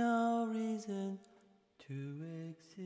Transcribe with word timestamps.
no 0.00 0.48
reason 0.50 1.18
to 1.78 2.24
exist. 2.48 2.80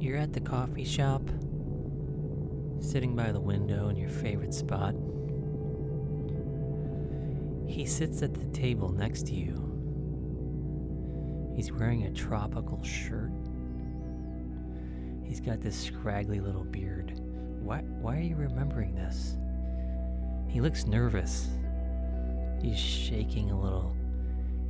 You're 0.00 0.16
at 0.16 0.32
the 0.32 0.40
coffee 0.40 0.84
shop, 0.86 1.28
sitting 2.80 3.14
by 3.14 3.32
the 3.32 3.40
window 3.40 3.90
in 3.90 3.96
your 3.96 4.08
favorite 4.08 4.54
spot. 4.54 4.94
He 7.66 7.84
sits 7.84 8.22
at 8.22 8.32
the 8.32 8.46
table 8.58 8.88
next 8.88 9.26
to 9.26 9.34
you. 9.34 9.73
He's 11.54 11.72
wearing 11.72 12.04
a 12.04 12.12
tropical 12.12 12.82
shirt. 12.82 13.30
He's 15.24 15.40
got 15.40 15.60
this 15.60 15.78
scraggly 15.78 16.40
little 16.40 16.64
beard. 16.64 17.20
Why, 17.60 17.78
why 17.78 18.16
are 18.18 18.22
you 18.22 18.36
remembering 18.36 18.94
this? 18.94 19.36
He 20.48 20.60
looks 20.60 20.86
nervous. 20.86 21.48
He's 22.60 22.78
shaking 22.78 23.50
a 23.50 23.60
little. 23.60 23.96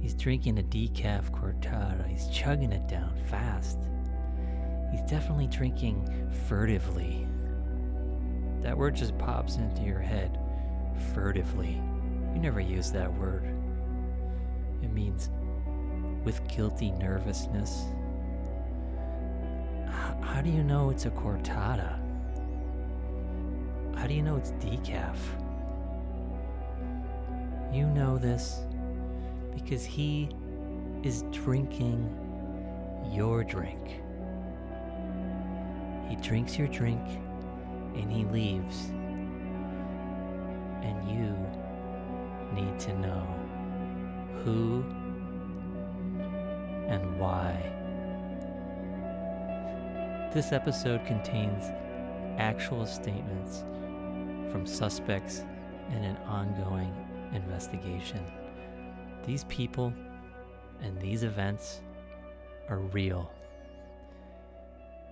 He's 0.01 0.15
drinking 0.15 0.59
a 0.59 0.63
decaf 0.63 1.31
cortada. 1.31 2.07
He's 2.07 2.29
chugging 2.29 2.73
it 2.73 2.87
down 2.89 3.17
fast. 3.29 3.79
He's 4.91 5.03
definitely 5.11 5.47
drinking 5.47 6.09
furtively. 6.47 7.27
That 8.61 8.77
word 8.77 8.95
just 8.95 9.17
pops 9.19 9.57
into 9.57 9.83
your 9.83 10.01
head. 10.01 10.39
Furtively. 11.15 11.81
You 12.33 12.41
never 12.41 12.61
use 12.61 12.91
that 12.93 13.13
word. 13.13 13.45
It 14.83 14.93
means 14.93 15.31
with 16.25 16.47
guilty 16.49 16.91
nervousness. 16.93 17.85
How 20.21 20.41
do 20.43 20.51
you 20.51 20.65
know 20.65 20.91
it's 20.91 21.07
a 21.07 21.11
cortada? 21.11 21.99
How 23.95 24.07
do 24.07 24.15
you 24.15 24.23
know 24.23 24.37
it's 24.37 24.53
decaf? 24.53 25.17
You 27.73 27.87
know 27.87 28.19
this 28.19 28.61
because 29.55 29.85
he 29.85 30.29
is 31.03 31.23
drinking 31.31 32.11
your 33.13 33.45
drink. 33.45 34.01
He 36.09 36.17
drinks 36.17 36.59
your 36.59 36.69
drink 36.69 37.03
and 37.95 38.11
he 38.11 38.25
leaves. 38.25 38.89
And 40.83 41.09
you 41.09 41.35
need 42.55 42.79
to 42.81 42.99
know 42.99 43.27
who 44.45 44.85
and 46.95 47.19
why. 47.19 47.53
This 50.33 50.53
episode 50.53 51.05
contains 51.07 51.65
actual 52.39 52.87
statements 52.87 53.65
from 54.51 54.67
suspects 54.67 55.45
in 55.91 56.05
an 56.05 56.17
ongoing 56.19 56.95
investigation. 57.33 58.21
These 59.27 59.45
people 59.45 59.93
and 60.83 61.01
these 61.01 61.25
events 61.25 61.83
are 62.69 62.79
real. 62.79 63.33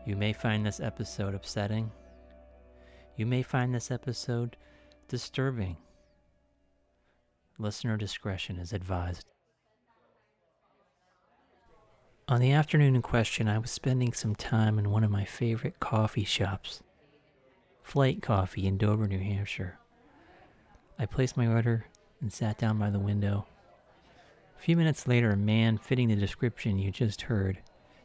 You 0.06 0.16
may 0.16 0.32
find 0.32 0.64
this 0.64 0.80
episode 0.80 1.34
upsetting. 1.34 1.90
You 3.16 3.26
may 3.26 3.42
find 3.42 3.74
this 3.74 3.90
episode 3.90 4.56
disturbing. 5.08 5.76
Listener 7.58 7.96
discretion 7.96 8.58
is 8.58 8.72
advised. 8.72 9.31
On 12.32 12.40
the 12.40 12.52
afternoon 12.52 12.96
in 12.96 13.02
question, 13.02 13.46
I 13.46 13.58
was 13.58 13.70
spending 13.70 14.14
some 14.14 14.34
time 14.34 14.78
in 14.78 14.90
one 14.90 15.04
of 15.04 15.10
my 15.10 15.26
favorite 15.26 15.80
coffee 15.80 16.24
shops, 16.24 16.82
Flight 17.82 18.22
Coffee 18.22 18.66
in 18.66 18.78
Dover, 18.78 19.06
New 19.06 19.18
Hampshire. 19.18 19.78
I 20.98 21.04
placed 21.04 21.36
my 21.36 21.46
order 21.46 21.84
and 22.22 22.32
sat 22.32 22.56
down 22.56 22.78
by 22.78 22.88
the 22.88 22.98
window. 22.98 23.44
A 24.58 24.62
few 24.62 24.78
minutes 24.78 25.06
later, 25.06 25.28
a 25.32 25.36
man 25.36 25.76
fitting 25.76 26.08
the 26.08 26.16
description 26.16 26.78
you 26.78 26.90
just 26.90 27.20
heard 27.20 27.58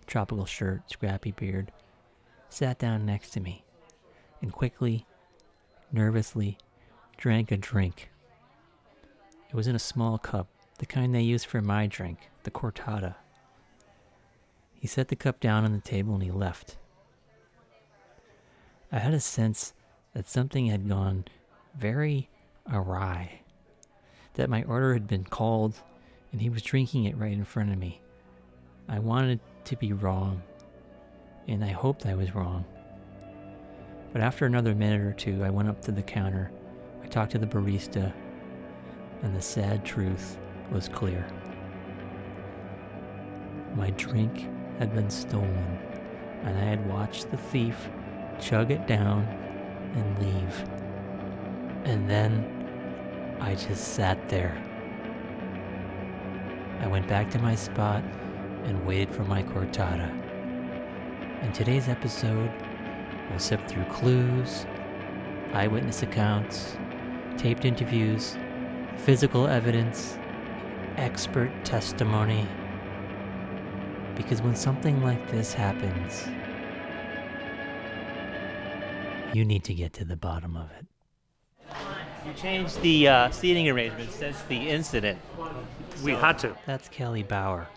tropical 0.08 0.46
shirt, 0.46 0.92
scrappy 0.92 1.32
beard 1.32 1.72
sat 2.50 2.78
down 2.78 3.06
next 3.06 3.30
to 3.30 3.40
me 3.40 3.64
and 4.42 4.52
quickly, 4.52 5.06
nervously, 5.94 6.58
drank 7.16 7.50
a 7.50 7.56
drink. 7.56 8.10
It 9.50 9.56
was 9.56 9.68
in 9.68 9.76
a 9.78 9.80
small 9.80 10.18
cup, 10.18 10.50
the 10.80 10.86
kind 10.86 11.16
they 11.16 11.22
use 11.22 11.46
for 11.46 11.62
my 11.62 11.88
drink, 11.88 12.30
the 12.44 12.52
cortada. 12.52 13.16
He 14.80 14.88
set 14.88 15.08
the 15.08 15.16
cup 15.16 15.40
down 15.40 15.66
on 15.66 15.74
the 15.74 15.82
table 15.82 16.14
and 16.14 16.24
he 16.24 16.32
left. 16.32 16.78
I 18.92 19.00
had 19.00 19.14
a 19.14 19.20
sense 19.20 19.74
that 20.14 20.30
something 20.30 20.68
had 20.68 20.88
gone 20.88 21.26
very 21.78 22.30
awry, 22.72 23.42
that 24.36 24.50
my 24.50 24.64
order 24.64 24.94
had 24.94 25.08
been 25.08 25.24
called 25.24 25.82
and 26.32 26.42
he 26.42 26.50
was 26.50 26.62
drinking 26.62 27.06
it 27.06 27.18
right 27.18 27.34
in 27.34 27.44
front 27.44 27.72
of 27.72 27.78
me. 27.78 28.02
I 28.88 29.00
wanted 29.00 29.40
to 29.66 29.76
be 29.76 29.94
wrong, 29.94 30.42
and 31.48 31.64
I 31.64 31.70
hoped 31.70 32.06
I 32.06 32.16
was 32.16 32.36
wrong. 32.36 32.64
But 34.14 34.22
after 34.22 34.46
another 34.46 34.74
minute 34.74 35.02
or 35.02 35.14
two, 35.14 35.44
I 35.44 35.50
went 35.50 35.68
up 35.68 35.82
to 35.84 35.92
the 35.92 36.02
counter. 36.02 36.52
I 37.04 37.08
talked 37.08 37.32
to 37.34 37.38
the 37.38 37.46
barista, 37.46 38.14
and 39.24 39.36
the 39.36 39.42
sad 39.42 39.84
truth 39.84 40.38
was 40.72 40.88
clear. 40.88 41.28
My 43.76 43.90
drink 43.92 44.48
had 44.80 44.94
been 44.94 45.10
stolen, 45.10 45.80
and 46.44 46.58
I 46.58 46.64
had 46.64 46.88
watched 46.88 47.32
the 47.32 47.38
thief 47.38 47.90
chug 48.40 48.72
it 48.72 48.86
down 48.88 49.24
and 49.96 50.20
leave. 50.20 50.64
And 51.86 52.10
then 52.10 53.38
I 53.42 53.56
just 53.56 53.94
sat 53.94 54.30
there. 54.30 54.56
I 56.80 56.88
went 56.88 57.08
back 57.08 57.32
to 57.32 57.40
my 57.40 57.56
spot 57.56 58.04
and 58.66 58.86
waited 58.86 59.14
for 59.14 59.24
my 59.24 59.42
cortada. 59.42 60.12
In 61.44 61.52
today's 61.54 61.88
episode, 61.88 62.52
we'll 63.30 63.40
sift 63.40 63.70
through 63.70 63.86
clues, 63.86 64.66
eyewitness 65.54 66.04
accounts, 66.04 66.78
taped 67.38 67.66
interviews, 67.66 68.38
physical 68.98 69.48
evidence, 69.48 70.18
expert 70.98 71.52
testimony. 71.64 72.48
Because 74.18 74.42
when 74.42 74.56
something 74.56 75.02
like 75.04 75.30
this 75.32 75.54
happens, 75.54 76.28
you 79.34 79.46
need 79.46 79.64
to 79.66 79.74
get 79.74 79.94
to 79.94 80.06
the 80.06 80.18
bottom 80.18 80.58
of 80.58 80.70
it. 80.72 80.86
You 82.26 82.34
changed 82.34 82.82
the 82.82 83.08
uh, 83.08 83.30
seating 83.30 83.70
arrangement 83.70 84.12
since 84.12 84.42
the 84.44 84.70
incident. 84.70 85.20
We 86.04 86.14
had 86.14 86.40
to. 86.40 86.58
That's 86.66 86.90
Kelly 86.90 87.24
Bauer, 87.24 87.68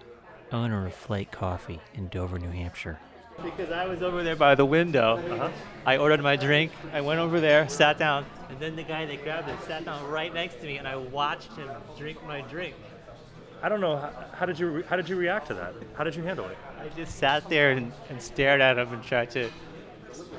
owner 0.50 0.86
of 0.86 0.94
Flight 0.94 1.30
Coffee 1.30 1.80
in 1.94 2.08
Dover, 2.08 2.38
New 2.38 2.50
Hampshire. 2.50 2.98
Because 3.42 3.70
I 3.70 3.86
was 3.86 4.02
over 4.02 4.22
there 4.22 4.36
by 4.36 4.54
the 4.54 4.66
window. 4.66 5.18
Uh-huh. 5.18 5.50
I 5.86 5.98
ordered 5.98 6.22
my 6.22 6.36
drink. 6.36 6.72
I 6.92 7.00
went 7.00 7.20
over 7.20 7.40
there, 7.40 7.68
sat 7.68 7.98
down, 7.98 8.26
and 8.48 8.58
then 8.58 8.76
the 8.76 8.82
guy 8.82 9.06
that 9.06 9.22
grabbed 9.22 9.48
it 9.48 9.62
sat 9.66 9.84
down 9.84 10.10
right 10.10 10.32
next 10.34 10.56
to 10.56 10.66
me, 10.66 10.78
and 10.78 10.88
I 10.88 10.96
watched 10.96 11.52
him 11.52 11.68
drink 11.96 12.24
my 12.26 12.40
drink. 12.42 12.74
I 13.62 13.68
don't 13.68 13.80
know 13.80 13.96
how, 13.96 14.12
how 14.32 14.46
did 14.46 14.58
you 14.58 14.84
how 14.88 14.96
did 14.96 15.08
you 15.08 15.16
react 15.16 15.46
to 15.48 15.54
that? 15.54 15.74
How 15.94 16.04
did 16.04 16.14
you 16.14 16.22
handle 16.22 16.46
it? 16.46 16.56
I 16.80 16.88
just 16.96 17.16
sat 17.16 17.48
there 17.48 17.72
and, 17.72 17.92
and 18.08 18.20
stared 18.20 18.60
at 18.60 18.78
him 18.78 18.92
and 18.92 19.02
tried 19.02 19.30
to 19.32 19.50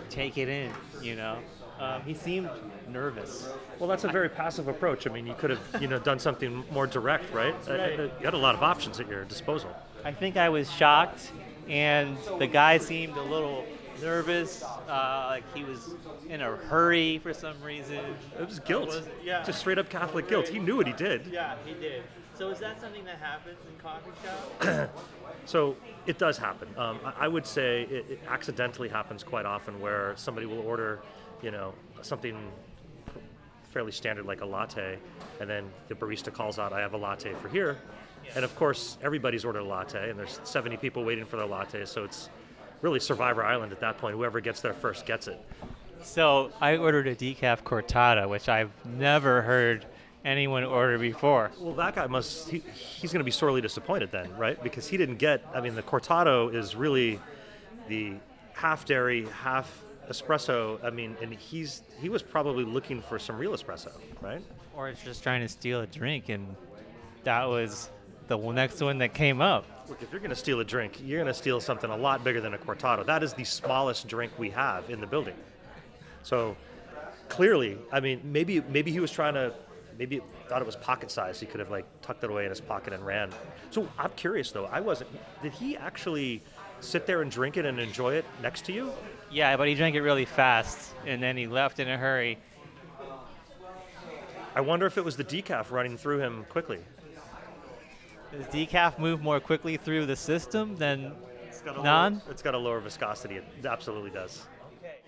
take 0.09 0.38
it 0.38 0.50
in, 0.50 0.72
you 1.02 1.16
know. 1.16 1.38
Um, 1.80 2.02
he 2.04 2.14
seemed 2.14 2.50
nervous. 2.90 3.50
Well, 3.80 3.90
that's 3.90 4.04
a 4.04 4.08
very 4.08 4.30
passive 4.30 4.68
approach. 4.68 5.08
I 5.08 5.12
mean, 5.12 5.26
you 5.26 5.34
could 5.34 5.50
have 5.52 5.82
you 5.82 5.88
know 5.88 6.00
done 6.00 6.20
something 6.20 6.64
more 6.72 6.88
direct, 6.88 7.32
right? 7.34 7.56
Uh, 7.68 7.72
right. 7.78 8.00
uh, 8.00 8.03
You 8.03 8.26
had 8.26 8.34
a 8.34 8.38
lot 8.38 8.56
of 8.56 8.64
options 8.64 9.00
at 9.00 9.08
your 9.08 9.24
disposal. 9.26 9.76
I 10.03 10.12
think 10.12 10.38
I 10.38 10.50
was 10.50 10.72
shocked, 10.72 11.32
and 11.67 12.17
the 12.40 12.47
guy 12.47 12.78
seemed 12.78 13.17
a 13.17 13.22
little 13.24 13.66
nervous, 14.02 14.64
uh, 14.64 15.28
like 15.29 15.44
he 15.56 15.64
was 15.64 15.91
in 16.28 16.41
a 16.41 16.56
hurry 16.56 17.20
for 17.20 17.34
some 17.34 17.59
reason. 17.62 18.00
It 18.40 18.47
was 18.47 18.59
guilt. 18.59 18.88
Was? 18.88 19.08
Yeah. 19.24 19.44
Just 19.44 19.59
straight 19.59 19.78
up 19.78 19.90
Catholic 19.90 20.28
guilt. 20.28 20.47
He 20.47 20.58
knew 20.59 20.76
what 20.78 20.88
he 20.88 20.94
did. 20.94 21.28
Yeah, 21.28 21.56
he 21.66 21.74
did. 21.74 22.03
So 22.41 22.49
is 22.49 22.58
that 22.58 22.82
something 22.82 23.05
that 23.05 23.20
happens 23.20 23.59
in 23.70 23.79
coffee 23.79 24.09
shops? 24.23 24.90
So 25.46 25.76
it 26.05 26.20
does 26.20 26.38
happen. 26.38 26.67
Um, 26.78 26.99
I, 27.03 27.26
I 27.26 27.28
would 27.28 27.47
say 27.47 27.84
it, 27.84 28.05
it 28.09 28.20
accidentally 28.28 28.90
happens 28.90 29.23
quite 29.23 29.46
often 29.46 29.79
where 29.79 30.14
somebody 30.16 30.46
will 30.46 30.59
order, 30.59 31.02
you 31.41 31.49
know, 31.49 31.73
something 32.02 32.38
fairly 33.72 33.91
standard 33.91 34.26
like 34.26 34.41
a 34.41 34.46
latte, 34.46 34.97
and 35.40 35.49
then 35.49 35.70
the 35.88 35.96
barista 35.96 36.32
calls 36.32 36.59
out, 36.59 36.73
"I 36.73 36.79
have 36.79 36.93
a 36.93 36.97
latte 36.97 37.34
for 37.34 37.49
here," 37.49 37.78
and 38.35 38.46
of 38.46 38.55
course 38.55 38.97
everybody's 39.02 39.46
ordered 39.46 39.61
a 39.61 39.66
latte, 39.66 40.09
and 40.11 40.17
there's 40.17 40.40
70 40.43 40.78
people 40.78 41.03
waiting 41.03 41.26
for 41.26 41.38
their 41.38 41.47
latte, 41.47 41.85
so 41.85 42.03
it's 42.03 42.29
really 42.82 42.99
Survivor 42.99 43.43
Island 43.43 43.72
at 43.72 43.79
that 43.79 43.97
point. 43.97 44.16
Whoever 44.16 44.41
gets 44.41 44.61
there 44.61 44.73
first 44.73 45.05
gets 45.08 45.28
it. 45.28 45.43
so 46.02 46.52
I 46.59 46.78
ordered 46.78 47.08
a 47.08 47.16
decaf 47.16 47.64
cortada, 47.64 48.28
which 48.29 48.47
I've 48.47 48.72
never 48.85 49.41
heard 49.41 49.85
anyone 50.23 50.64
ordered 50.64 51.02
before. 51.02 51.52
Well, 51.59 51.73
that 51.76 51.96
guy 51.96 52.08
must, 52.08 52.50
he, 52.50 52.59
he's 52.59 53.12
going 53.12 53.20
to 53.22 53.26
be 53.26 53.32
sorely 53.32 53.62
disappointed 53.62 54.12
then, 54.12 54.35
right? 54.38 54.62
Because 54.62 54.88
he 54.88 54.97
didn't 54.97 55.18
get, 55.18 55.44
I 55.53 55.62
mean, 55.62 55.76
the 55.76 55.84
cortado 55.84 56.53
is 56.53 56.76
really 56.76 57.20
the 57.88 58.14
half 58.53 58.85
dairy, 58.85 59.28
half 59.41 59.84
espresso. 60.09 60.84
I 60.84 60.90
mean, 60.90 61.18
and 61.22 61.34
he's, 61.34 61.84
he 62.00 62.09
was 62.09 62.22
probably 62.22 62.64
looking 62.64 63.02
for 63.02 63.18
some 63.18 63.38
real 63.38 63.52
espresso, 63.52 63.91
right? 64.22 64.41
Or 64.76 64.90
it's 64.90 65.03
just 65.03 65.23
trying 65.23 65.41
to 65.41 65.47
steal 65.47 65.82
a 65.82 65.88
drink, 65.88 66.29
and 66.29 66.56
that 67.24 67.46
was 67.46 67.90
the 68.28 68.38
next 68.38 68.82
one 68.82 69.00
that 69.00 69.14
came 69.14 69.41
up. 69.41 69.66
Look, 69.90 70.02
if 70.02 70.12
you're 70.12 70.22
going 70.22 70.29
to 70.29 70.35
steal 70.35 70.59
a 70.59 70.64
drink, 70.64 71.02
you're 71.03 71.20
going 71.20 71.34
to 71.34 71.38
steal 71.38 71.59
something 71.59 71.90
a 71.90 71.97
lot 71.97 72.24
bigger 72.24 72.40
than 72.40 72.53
a 72.53 72.58
cortado. 72.58 73.06
That 73.06 73.24
is 73.24 73.34
the 73.34 73.44
smallest 73.44 74.08
drink 74.08 74.32
we 74.38 74.50
have 74.52 74.90
in 74.90 75.02
the 75.02 75.08
building. 75.08 75.35
So 76.24 76.56
clearly, 77.28 77.78
I 77.91 78.00
mean, 78.00 78.22
maybe 78.24 78.62
maybe 78.70 78.91
he 78.91 79.00
was 79.00 79.12
trying 79.12 79.34
to, 79.34 79.53
maybe 80.02 80.20
thought 80.48 80.64
it 80.64 80.66
was 80.66 80.76
pocket 80.78 81.12
size. 81.12 81.40
He 81.40 81.46
could 81.46 81.59
have 81.59 81.70
like 81.70 81.86
tucked 82.02 82.24
it 82.24 82.32
away 82.32 82.46
in 82.46 82.50
his 82.50 82.59
pocket 82.59 82.92
and 82.92 83.06
ran. 83.06 83.30
So 83.70 83.88
I'm 84.00 84.09
curious 84.16 84.52
though. 84.52 84.66
I 84.66 84.80
wasn't. 84.80 85.12
Did 85.44 85.52
he 85.52 85.78
actually 85.78 86.42
sit 86.80 87.06
there 87.06 87.22
and 87.22 87.30
drink 87.30 87.56
it 87.56 87.68
and 87.68 87.80
enjoy 87.80 88.16
it 88.16 88.26
next 88.42 88.66
to 88.66 88.72
you? 88.72 88.92
Yeah, 89.30 89.56
but 89.58 89.68
he 89.68 89.76
drank 89.76 89.96
it 89.96 90.02
really 90.02 90.26
fast, 90.26 90.96
and 91.06 91.22
then 91.22 91.38
he 91.38 91.46
left 91.46 91.80
in 91.80 91.88
a 91.88 91.98
hurry. 92.00 92.40
I 94.56 94.62
wonder 94.62 94.88
if 94.88 94.98
it 94.98 95.06
was 95.06 95.16
the 95.16 95.24
decaf 95.24 95.70
running 95.70 95.98
through 95.98 96.18
him 96.18 96.46
quickly. 96.50 96.80
Does 98.32 98.48
decaf 98.48 98.98
move 98.98 99.22
more 99.22 99.40
quickly 99.40 99.78
through 99.78 100.08
the 100.08 100.16
system 100.16 100.78
than 100.78 101.14
It's 101.48 101.62
got 101.62 101.78
a 101.78 101.84
non? 101.84 102.14
Lower, 102.14 102.22
it's 102.32 102.42
got 102.42 102.56
a 102.56 102.58
lower 102.58 102.80
viscosity. 102.80 103.36
It 103.36 103.66
absolutely 103.68 104.09
does. 104.09 104.48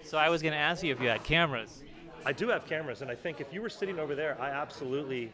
So 0.04 0.20
I 0.20 0.30
was 0.30 0.44
going 0.44 0.54
to 0.54 0.60
ask 0.60 0.84
you 0.84 0.94
if 0.94 1.02
you 1.02 1.08
had 1.08 1.24
cameras. 1.24 1.82
I 2.26 2.32
do 2.34 2.48
have 2.50 2.66
cameras, 2.66 3.02
and 3.02 3.12
I 3.12 3.16
think 3.16 3.42
if 3.42 3.54
you 3.54 3.62
were 3.62 3.70
sitting 3.70 4.00
over 4.00 4.16
there, 4.16 4.40
I 4.42 4.50
absolutely. 4.50 5.32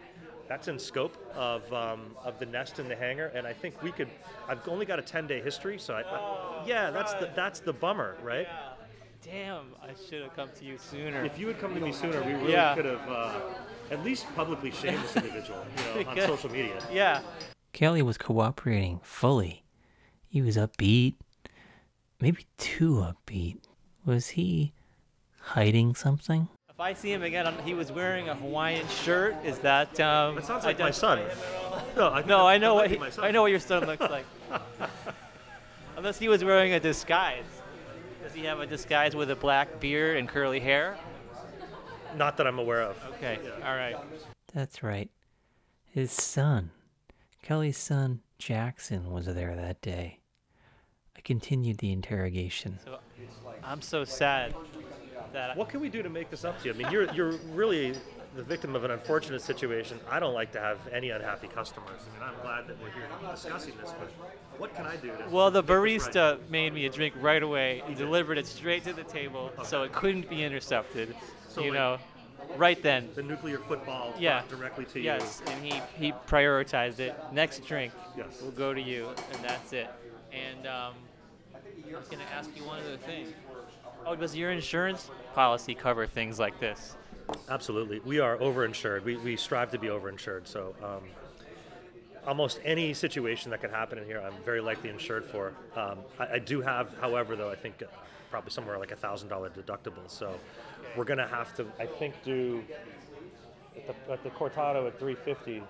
That's 0.47 0.67
in 0.67 0.79
scope 0.79 1.15
of 1.35 1.71
um, 1.71 2.15
of 2.23 2.39
the 2.39 2.45
nest 2.47 2.79
and 2.79 2.89
the 2.89 2.95
hangar, 2.95 3.27
and 3.35 3.45
I 3.45 3.53
think 3.53 3.83
we 3.83 3.91
could. 3.91 4.07
I've 4.47 4.67
only 4.67 4.83
got 4.85 4.97
a 4.97 5.03
10 5.03 5.27
day 5.27 5.41
history, 5.41 5.77
so 5.77 5.93
I, 5.93 6.01
I 6.01 6.63
yeah, 6.65 6.89
that's 6.89 7.13
the 7.13 7.29
that's 7.35 7.59
the 7.59 7.71
bummer, 7.71 8.17
right? 8.23 8.47
Damn, 9.23 9.65
I 9.83 9.89
should 10.09 10.23
have 10.23 10.35
come 10.35 10.49
to 10.57 10.65
you 10.65 10.79
sooner. 10.79 11.23
If 11.23 11.37
you 11.37 11.45
had 11.47 11.59
come 11.59 11.75
to 11.75 11.79
me 11.81 11.91
sooner, 11.91 12.19
we 12.23 12.33
really 12.33 12.53
Yeah. 12.53 12.73
could 12.73 12.85
have 12.85 13.07
uh, 13.07 13.41
at 13.91 14.03
least 14.03 14.25
publicly 14.35 14.71
shamed 14.71 15.03
this 15.03 15.17
individual, 15.17 15.63
you 15.95 16.03
know, 16.03 16.09
on 16.09 16.17
social 16.21 16.49
media. 16.51 16.81
yeah. 16.91 17.21
Kelly 17.71 18.01
was 18.01 18.17
cooperating 18.17 19.01
fully. 19.03 19.63
He 20.27 20.41
was 20.41 20.57
upbeat, 20.57 21.13
maybe 22.19 22.47
too 22.57 23.05
upbeat. 23.13 23.57
Was 24.03 24.29
he 24.29 24.73
hiding 25.39 25.93
something? 25.93 26.47
If 26.79 26.83
I 26.83 26.93
see 26.93 27.11
him 27.11 27.23
again, 27.23 27.53
he 27.65 27.73
was 27.73 27.91
wearing 27.91 28.29
a 28.29 28.35
Hawaiian 28.35 28.87
shirt. 28.87 29.35
Is 29.43 29.59
that? 29.59 29.99
Um, 29.99 30.35
That 30.35 30.45
sounds 30.45 30.63
like 30.63 30.79
my 30.79 30.91
son. 30.91 31.19
No, 31.97 32.07
I, 32.07 32.19
think 32.19 32.27
No, 32.27 32.47
I 32.47 32.57
know 32.57 32.75
what 32.75 32.89
he. 32.89 32.97
I 33.21 33.31
know 33.31 33.41
what 33.41 33.51
your 33.51 33.59
son 33.59 33.85
looks 33.85 33.99
like. 33.99 34.25
Unless 35.97 36.19
he 36.19 36.29
was 36.29 36.41
wearing 36.41 36.71
a 36.71 36.79
disguise. 36.79 37.43
Does 38.23 38.33
he 38.33 38.45
have 38.45 38.61
a 38.61 38.65
disguise 38.65 39.13
with 39.13 39.29
a 39.29 39.35
black 39.35 39.81
beard 39.81 40.15
and 40.15 40.29
curly 40.29 40.61
hair? 40.61 40.97
Not 42.15 42.37
that 42.37 42.47
I'm 42.47 42.59
aware 42.59 42.83
of. 42.83 42.95
Okay, 43.15 43.39
all 43.57 43.75
right. 43.75 43.97
That's 44.53 44.81
right. 44.81 45.09
His 45.83 46.13
son, 46.13 46.71
Kelly's 47.43 47.77
son, 47.77 48.21
Jackson, 48.37 49.11
was 49.11 49.25
there 49.25 49.53
that 49.53 49.81
day. 49.81 50.19
I 51.17 51.19
continued 51.19 51.79
the 51.79 51.91
interrogation. 51.91 52.79
So 52.85 52.99
I'm 53.65 53.81
so 53.81 54.05
sad 54.05 54.55
that 55.33 55.55
What 55.57 55.69
can 55.69 55.79
we 55.79 55.89
do 55.89 56.01
to 56.03 56.09
make 56.09 56.29
this 56.29 56.43
up 56.45 56.59
to 56.61 56.67
you? 56.67 56.73
I 56.73 56.77
mean, 56.77 56.91
you're 56.91 57.11
you're 57.13 57.31
really 57.53 57.93
the 58.35 58.43
victim 58.43 58.75
of 58.75 58.83
an 58.83 58.91
unfortunate 58.91 59.41
situation. 59.41 59.99
I 60.09 60.19
don't 60.19 60.33
like 60.33 60.51
to 60.51 60.59
have 60.59 60.77
any 60.91 61.09
unhappy 61.09 61.47
customers. 61.47 61.89
I 62.07 62.19
mean, 62.19 62.29
I'm 62.35 62.41
glad 62.41 62.67
that 62.67 62.81
we're 62.81 62.91
here 62.91 63.07
discussing 63.31 63.73
this, 63.81 63.91
but 63.99 64.09
what 64.59 64.75
can 64.75 64.85
I 64.85 64.97
do? 64.97 65.07
To 65.09 65.29
Well, 65.31 65.49
the 65.49 65.61
this 65.63 66.03
right? 66.03 66.13
barista 66.13 66.49
made 66.49 66.73
me 66.73 66.85
a 66.85 66.89
drink 66.91 67.15
right 67.19 67.41
away. 67.41 67.81
He 67.87 67.95
delivered 67.95 68.37
it 68.37 68.45
straight 68.45 68.83
to 68.83 68.93
the 68.93 69.03
table, 69.03 69.51
so 69.65 69.81
it 69.83 69.91
couldn't 69.93 70.29
be 70.29 70.43
intercepted. 70.43 71.15
So, 71.47 71.61
you 71.61 71.71
like, 71.71 71.79
know, 71.79 71.97
right 72.55 72.81
then. 72.83 73.09
the 73.15 73.23
nuclear 73.23 73.57
football 73.57 74.13
Yeah. 74.19 74.43
directly 74.47 74.85
to 74.85 74.99
you. 74.99 75.05
Yes, 75.05 75.41
and 75.47 75.65
he 75.65 75.81
he 75.97 76.11
prioritized 76.27 76.99
it. 76.99 77.15
Next 77.31 77.65
drink 77.65 77.93
Yes. 78.15 78.41
will 78.41 78.51
go 78.51 78.73
to 78.75 78.81
you, 78.81 79.09
and 79.33 79.43
that's 79.43 79.73
it. 79.73 79.89
And 80.31 80.67
um, 80.67 80.93
I 81.55 81.97
was 81.97 82.07
gonna 82.07 82.23
ask 82.31 82.55
you 82.55 82.63
one 82.63 82.79
other 82.81 82.97
thing. 82.97 83.33
Oh, 84.09 84.15
does 84.15 84.35
your 84.35 84.49
insurance 84.49 85.11
policy 85.35 85.75
cover 85.75 86.07
things 86.07 86.39
like 86.39 86.59
this? 86.59 86.97
Absolutely, 87.47 87.99
we 87.99 88.19
are 88.19 88.37
overinsured. 88.37 89.03
We, 89.03 89.17
we 89.17 89.35
strive 89.35 89.69
to 89.71 89.77
be 89.77 89.87
overinsured. 89.87 90.47
So. 90.47 90.75
Um, 90.83 91.03
Almost 92.27 92.59
any 92.65 92.93
situation 92.93 93.49
that 93.51 93.61
could 93.61 93.71
happen 93.71 93.97
in 93.97 94.05
here, 94.05 94.19
I'm 94.19 94.33
very 94.43 94.59
likely 94.59 94.89
insured 94.89 95.23
for. 95.23 95.53
Um, 95.75 95.99
I, 96.19 96.33
I 96.33 96.39
do 96.39 96.59
have, 96.61 96.93
however, 96.99 97.37
though, 97.37 97.49
I 97.49 97.55
think 97.55 97.81
probably 98.29 98.51
somewhere 98.51 98.77
like 98.77 98.91
a 98.91 98.95
thousand 98.95 99.29
dollar 99.29 99.49
deductible. 99.49 100.07
So 100.07 100.37
we're 100.97 101.05
gonna 101.05 101.27
have 101.27 101.55
to, 101.55 101.65
I 101.79 101.85
think, 101.85 102.13
do 102.23 102.61
at 103.75 104.05
the, 104.05 104.13
at 104.13 104.23
the 104.23 104.29
Cortado 104.31 104.85
at 104.85 104.99
350. 104.99 105.63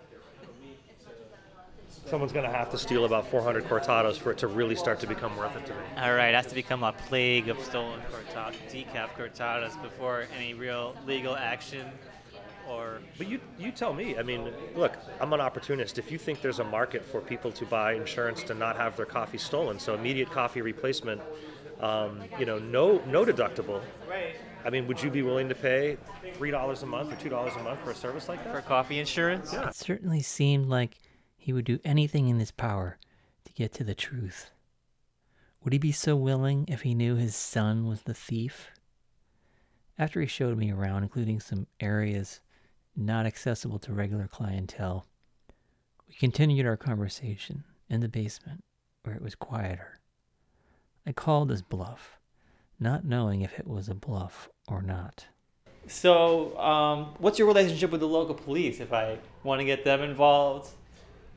Someone's 2.05 2.31
gonna 2.31 2.51
have 2.51 2.71
to 2.71 2.77
steal 2.77 3.05
about 3.05 3.27
400 3.27 3.65
Cortados 3.65 4.17
for 4.17 4.31
it 4.31 4.37
to 4.39 4.47
really 4.47 4.75
start 4.75 4.99
to 5.01 5.07
become 5.07 5.35
worth 5.37 5.55
it 5.55 5.65
to 5.65 5.73
me. 5.73 5.79
All 5.97 6.13
right, 6.13 6.29
it 6.29 6.35
has 6.35 6.47
to 6.47 6.55
become 6.55 6.83
a 6.83 6.93
plague 6.93 7.49
of 7.49 7.59
stolen 7.63 7.99
cortado, 8.11 8.55
decaf 8.69 9.09
cortados 9.17 9.81
before 9.81 10.25
any 10.37 10.53
real 10.53 10.95
legal 11.05 11.35
action 11.35 11.85
or 12.69 12.99
But 13.17 13.27
you, 13.27 13.39
you 13.57 13.71
tell 13.71 13.93
me. 13.93 14.17
I 14.17 14.23
mean, 14.23 14.47
look, 14.75 14.95
I'm 15.19 15.33
an 15.33 15.41
opportunist. 15.41 15.97
If 15.97 16.11
you 16.11 16.17
think 16.17 16.41
there's 16.41 16.59
a 16.59 16.63
market 16.63 17.03
for 17.03 17.19
people 17.19 17.51
to 17.53 17.65
buy 17.65 17.93
insurance 17.93 18.43
to 18.43 18.53
not 18.53 18.77
have 18.77 18.95
their 18.95 19.05
coffee 19.07 19.39
stolen, 19.39 19.79
so 19.79 19.95
immediate 19.95 20.29
coffee 20.29 20.61
replacement, 20.61 21.21
um, 21.79 22.21
you 22.37 22.45
know, 22.45 22.59
no, 22.59 23.01
no 23.07 23.25
deductible. 23.25 23.81
right. 24.09 24.35
I 24.65 24.69
mean, 24.69 24.87
would 24.87 25.01
you 25.01 25.09
be 25.09 25.21
willing 25.21 25.47
to 25.49 25.55
pay 25.55 25.97
three 26.33 26.51
dollars 26.51 26.83
a 26.83 26.85
month 26.85 27.13
or 27.13 27.15
two 27.15 27.29
dollars 27.29 27.53
a 27.55 27.63
month 27.63 27.79
for 27.81 27.91
a 27.91 27.95
service 27.95 28.27
like 28.27 28.43
that? 28.43 28.53
for 28.53 28.61
coffee 28.61 28.99
insurance. 28.99 29.53
Yeah. 29.53 29.69
It 29.69 29.75
certainly 29.75 30.21
seemed 30.21 30.67
like 30.67 30.97
he 31.39 31.53
would 31.53 31.65
do 31.65 31.79
anything 31.83 32.27
in 32.27 32.37
his 32.37 32.51
power 32.51 32.97
to 33.45 33.53
get 33.53 33.73
to 33.73 33.83
the 33.83 33.95
truth. 33.95 34.51
Would 35.63 35.73
he 35.73 35.79
be 35.79 35.91
so 35.91 36.15
willing 36.15 36.65
if 36.67 36.81
he 36.81 36.93
knew 36.93 37.15
his 37.15 37.35
son 37.35 37.87
was 37.87 38.03
the 38.03 38.13
thief? 38.13 38.69
After 39.97 40.21
he 40.21 40.27
showed 40.27 40.57
me 40.57 40.71
around, 40.71 41.03
including 41.03 41.39
some 41.39 41.65
areas 41.79 42.41
not 42.95 43.25
accessible 43.25 43.79
to 43.79 43.93
regular 43.93 44.27
clientele, 44.27 45.05
we 46.07 46.13
continued 46.15 46.65
our 46.65 46.77
conversation 46.77 47.63
in 47.89 48.01
the 48.01 48.09
basement 48.09 48.63
where 49.03 49.15
it 49.15 49.21
was 49.21 49.35
quieter. 49.35 49.99
I 51.05 51.13
called 51.13 51.49
his 51.49 51.61
bluff, 51.61 52.19
not 52.79 53.05
knowing 53.05 53.41
if 53.41 53.57
it 53.57 53.67
was 53.67 53.89
a 53.89 53.95
bluff 53.95 54.49
or 54.67 54.81
not. 54.81 55.25
So, 55.87 56.57
um, 56.59 57.15
what's 57.17 57.39
your 57.39 57.47
relationship 57.47 57.91
with 57.91 58.01
the 58.01 58.07
local 58.07 58.35
police? 58.35 58.79
If 58.79 58.93
I 58.93 59.17
want 59.43 59.59
to 59.59 59.65
get 59.65 59.83
them 59.83 60.01
involved, 60.01 60.69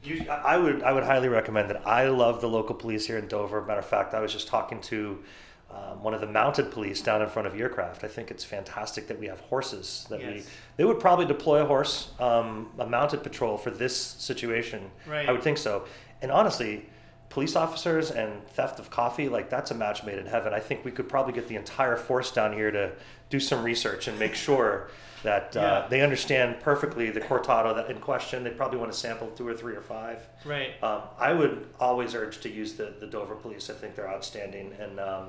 You, 0.03 0.29
I 0.29 0.57
would, 0.57 0.83
I 0.83 0.93
would 0.93 1.05
highly 1.05 1.29
recommend 1.29 1.71
it. 1.71 1.81
I 1.85 2.07
love 2.07 2.41
the 2.41 2.49
local 2.49 2.75
police 2.75 3.07
here 3.07 3.19
in 3.19 3.29
Dover. 3.29 3.63
Matter 3.63 3.81
of 3.81 3.87
fact, 3.87 4.15
I 4.15 4.21
was 4.21 4.33
just 4.33 4.49
talking 4.49 4.81
to 4.83 5.23
um, 5.71 6.03
one 6.03 6.13
of 6.13 6.21
the 6.21 6.27
mounted 6.27 6.71
police 6.71 7.01
down 7.01 7.23
in 7.23 7.29
front 7.29 7.47
of 7.47 7.55
Earcraft. 7.55 8.05
I 8.05 8.09
think 8.09 8.31
it's 8.31 8.45
fantastic 8.45 9.07
that 9.09 9.19
we 9.19 9.27
have 9.27 9.41
horses. 9.41 10.07
That 10.11 10.21
we, 10.21 10.43
they 10.77 10.85
would 10.85 11.01
probably 11.01 11.25
deploy 11.25 11.63
a 11.63 11.65
horse, 11.65 12.11
um, 12.19 12.71
a 12.79 12.87
mounted 12.87 13.23
patrol 13.23 13.57
for 13.57 13.71
this 13.71 13.97
situation. 13.97 14.91
Right. 15.07 15.29
I 15.29 15.33
would 15.33 15.43
think 15.43 15.57
so. 15.57 15.85
And 16.21 16.31
honestly, 16.31 16.89
police 17.33 17.57
officers 17.57 18.11
and 18.11 18.47
theft 18.49 18.79
of 18.79 18.91
coffee, 18.91 19.27
like 19.29 19.49
that's 19.49 19.71
a 19.71 19.75
match 19.75 20.05
made 20.05 20.19
in 20.19 20.27
heaven. 20.27 20.53
I 20.53 20.61
think 20.61 20.85
we 20.85 20.91
could 20.91 21.09
probably 21.09 21.33
get 21.33 21.49
the 21.49 21.57
entire 21.57 21.97
force 21.97 22.31
down 22.31 22.53
here 22.53 22.71
to 22.71 22.93
do 23.31 23.41
some 23.41 23.65
research 23.65 24.07
and 24.07 24.19
make 24.19 24.35
sure 24.35 24.91
that 25.23 25.57
uh, 25.57 25.61
Yeah. 25.61 25.87
they 25.89 26.01
understand 26.03 26.61
perfectly 26.61 27.09
the 27.11 27.21
cortado 27.23 27.75
that 27.75 27.91
in 27.91 27.99
question. 28.01 28.45
They 28.45 28.51
probably 28.51 28.79
want 28.79 28.93
to 28.93 28.99
sample 28.99 29.29
two 29.35 29.49
or 29.49 29.55
three 29.55 29.75
or 29.75 29.81
five. 29.81 30.19
right? 30.45 30.73
Um, 30.83 31.03
I 31.19 31.33
would 31.33 31.67
always 31.81 32.15
urge 32.15 32.41
to 32.41 32.51
use 32.51 32.75
the, 32.75 32.93
the 33.01 33.07
Dover 33.07 33.35
police. 33.35 33.71
I 33.71 33.75
think 33.75 33.95
they're 33.97 34.11
outstanding. 34.11 34.75
And 34.79 35.01
um, 35.01 35.29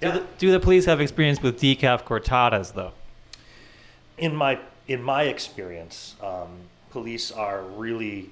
Do, 0.00 0.10
the, 0.10 0.24
do 0.38 0.50
the 0.50 0.58
police 0.58 0.86
have 0.86 1.00
experience 1.00 1.40
with 1.40 1.60
decaf 1.60 2.02
cortadas, 2.04 2.72
though? 2.74 2.92
in 4.18 4.34
my 4.36 4.58
in 4.88 5.00
my 5.02 5.22
experience, 5.22 6.16
um, 6.20 6.48
police 6.90 7.30
are 7.30 7.62
really 7.62 8.28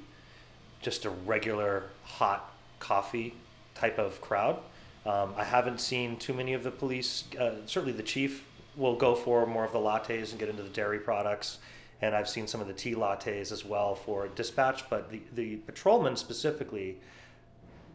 just 0.82 1.04
a 1.04 1.10
regular 1.10 1.84
hot 2.08 2.52
coffee 2.80 3.34
type 3.74 3.98
of 3.98 4.20
crowd. 4.20 4.58
Um, 5.06 5.32
I 5.36 5.44
haven't 5.44 5.80
seen 5.80 6.16
too 6.16 6.34
many 6.34 6.54
of 6.54 6.64
the 6.64 6.70
police. 6.70 7.24
Uh, 7.38 7.54
certainly, 7.66 7.92
the 7.92 8.02
chief 8.02 8.44
will 8.76 8.96
go 8.96 9.14
for 9.14 9.46
more 9.46 9.64
of 9.64 9.72
the 9.72 9.78
lattes 9.78 10.30
and 10.30 10.38
get 10.38 10.48
into 10.48 10.62
the 10.62 10.68
dairy 10.68 10.98
products, 10.98 11.58
and 12.02 12.14
I've 12.14 12.28
seen 12.28 12.46
some 12.46 12.60
of 12.60 12.66
the 12.66 12.72
tea 12.74 12.94
lattes 12.94 13.50
as 13.52 13.64
well 13.64 13.94
for 13.94 14.28
dispatch. 14.28 14.88
But 14.90 15.10
the 15.10 15.20
the 15.34 15.56
patrolmen 15.56 16.16
specifically 16.16 16.98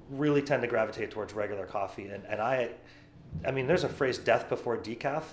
really 0.10 0.42
tend 0.42 0.62
to 0.62 0.68
gravitate 0.68 1.12
towards 1.12 1.34
regular 1.34 1.66
coffee, 1.66 2.08
and 2.08 2.24
and 2.28 2.42
I, 2.42 2.70
I 3.46 3.52
mean, 3.52 3.68
there's 3.68 3.84
a 3.84 3.90
phrase 3.90 4.18
"death 4.18 4.50
before 4.50 4.78
decaf." 4.78 5.24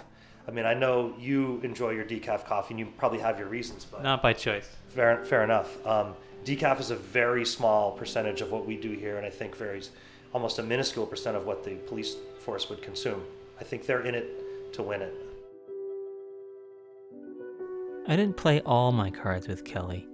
I 0.49 0.53
mean, 0.53 0.67
I 0.67 0.75
know 0.75 1.15
you 1.19 1.61
enjoy 1.63 1.91
your 1.91 2.05
decaf 2.05 2.45
coffee, 2.45 2.73
and 2.75 2.79
you 2.79 2.87
probably 2.99 3.21
have 3.21 3.39
your 3.39 3.49
reasons, 3.49 3.85
but 3.85 4.03
Not 4.03 4.23
by 4.23 4.33
choice. 4.33 4.69
fair, 4.89 5.25
fair 5.25 5.45
enough. 5.45 5.87
Um, 5.87 6.15
decaf 6.45 6.81
is 6.81 6.91
a 6.91 6.97
very 6.97 7.45
small 7.45 7.93
percentage 7.93 8.41
of 8.41 8.51
what 8.51 8.67
we 8.67 8.77
do 8.77 8.93
here, 8.93 9.17
and 9.17 9.27
I 9.27 9.31
think 9.31 9.57
varies 9.57 9.91
almost 10.33 10.59
a 10.59 10.63
minuscule 10.63 11.07
percent 11.07 11.37
of 11.37 11.47
what 11.47 11.65
the 11.65 11.75
police 11.87 12.17
force 12.39 12.69
would 12.69 12.83
consume. 12.83 13.23
I 13.61 13.65
think 13.65 13.87
they're 13.87 14.03
in 14.03 14.15
it 14.15 14.73
to 14.75 14.83
win 14.83 15.03
it. 15.03 15.15
I 18.09 18.17
didn't 18.17 18.37
play 18.37 18.61
all 18.63 18.93
my 18.93 19.11
cards 19.11 19.47
with 19.47 19.65
Kelly. 19.65 20.09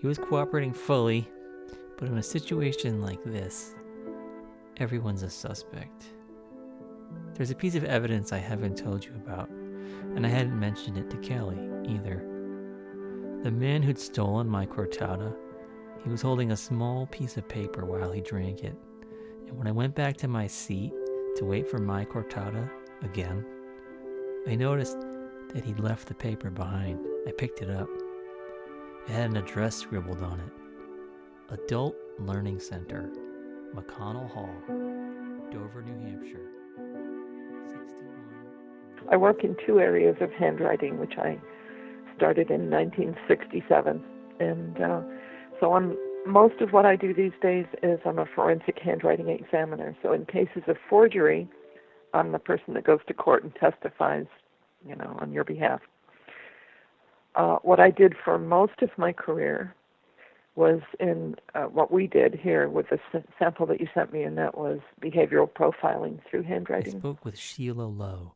He 0.00 0.06
was 0.06 0.18
cooperating 0.18 0.72
fully, 0.72 1.28
but 1.98 2.08
in 2.08 2.18
a 2.18 2.22
situation 2.22 3.02
like 3.02 3.22
this, 3.24 3.74
everyone's 4.78 5.22
a 5.22 5.30
suspect. 5.30 6.04
There's 7.34 7.50
a 7.50 7.56
piece 7.56 7.74
of 7.74 7.84
evidence 7.84 8.32
I 8.32 8.38
haven't 8.38 8.76
told 8.76 9.04
you 9.04 9.12
about, 9.16 9.48
and 9.48 10.24
I 10.24 10.28
hadn't 10.28 10.58
mentioned 10.58 10.96
it 10.96 11.10
to 11.10 11.16
Kelly 11.18 11.58
either. 11.86 12.31
The 13.42 13.50
man 13.50 13.82
who'd 13.82 13.98
stolen 13.98 14.46
my 14.48 14.64
cortada, 14.64 15.34
he 16.04 16.08
was 16.08 16.22
holding 16.22 16.52
a 16.52 16.56
small 16.56 17.06
piece 17.06 17.36
of 17.36 17.48
paper 17.48 17.84
while 17.84 18.12
he 18.12 18.20
drank 18.20 18.62
it. 18.62 18.76
And 19.48 19.58
when 19.58 19.66
I 19.66 19.72
went 19.72 19.96
back 19.96 20.16
to 20.18 20.28
my 20.28 20.46
seat 20.46 20.92
to 21.38 21.44
wait 21.44 21.68
for 21.68 21.78
my 21.78 22.04
cortada 22.04 22.70
again, 23.02 23.44
I 24.46 24.54
noticed 24.54 24.96
that 25.52 25.64
he'd 25.64 25.80
left 25.80 26.06
the 26.06 26.14
paper 26.14 26.50
behind. 26.50 27.00
I 27.26 27.32
picked 27.32 27.62
it 27.62 27.68
up. 27.68 27.88
It 29.08 29.12
had 29.12 29.30
an 29.30 29.36
address 29.36 29.74
scribbled 29.74 30.22
on 30.22 30.38
it 30.38 30.52
Adult 31.52 31.96
Learning 32.20 32.60
Center, 32.60 33.10
McConnell 33.74 34.30
Hall, 34.30 34.54
Dover, 35.50 35.82
New 35.82 35.98
Hampshire. 36.08 36.48
61. 37.66 39.08
I 39.10 39.16
work 39.16 39.42
in 39.42 39.56
two 39.66 39.80
areas 39.80 40.14
of 40.20 40.30
handwriting, 40.30 41.00
which 41.00 41.18
I 41.18 41.40
started 42.22 42.52
in 42.52 42.70
1967. 42.70 44.00
And 44.38 44.80
uh, 44.80 45.00
so 45.58 45.72
I'm, 45.74 45.98
most 46.24 46.60
of 46.60 46.72
what 46.72 46.86
I 46.86 46.94
do 46.94 47.12
these 47.12 47.32
days 47.42 47.66
is 47.82 47.98
I'm 48.06 48.20
a 48.20 48.26
forensic 48.32 48.78
handwriting 48.78 49.28
examiner. 49.28 49.96
So 50.04 50.12
in 50.12 50.24
cases 50.26 50.62
of 50.68 50.76
forgery, 50.88 51.50
I'm 52.14 52.30
the 52.30 52.38
person 52.38 52.74
that 52.74 52.84
goes 52.84 53.00
to 53.08 53.14
court 53.14 53.42
and 53.42 53.52
testifies, 53.56 54.26
you 54.86 54.94
know, 54.94 55.16
on 55.20 55.32
your 55.32 55.42
behalf. 55.42 55.80
Uh, 57.34 57.56
what 57.62 57.80
I 57.80 57.90
did 57.90 58.14
for 58.24 58.38
most 58.38 58.82
of 58.82 58.90
my 58.96 59.12
career 59.12 59.74
was 60.54 60.80
in 61.00 61.34
uh, 61.56 61.62
what 61.62 61.90
we 61.90 62.06
did 62.06 62.38
here 62.40 62.68
with 62.68 62.86
the 62.90 63.00
s- 63.12 63.24
sample 63.36 63.66
that 63.66 63.80
you 63.80 63.88
sent 63.92 64.12
me, 64.12 64.22
and 64.22 64.38
that 64.38 64.56
was 64.56 64.78
behavioral 65.02 65.48
profiling 65.48 66.20
through 66.30 66.42
handwriting. 66.42 66.94
I 66.94 66.98
spoke 66.98 67.24
with 67.24 67.36
Sheila 67.36 67.82
Lowe, 67.82 68.34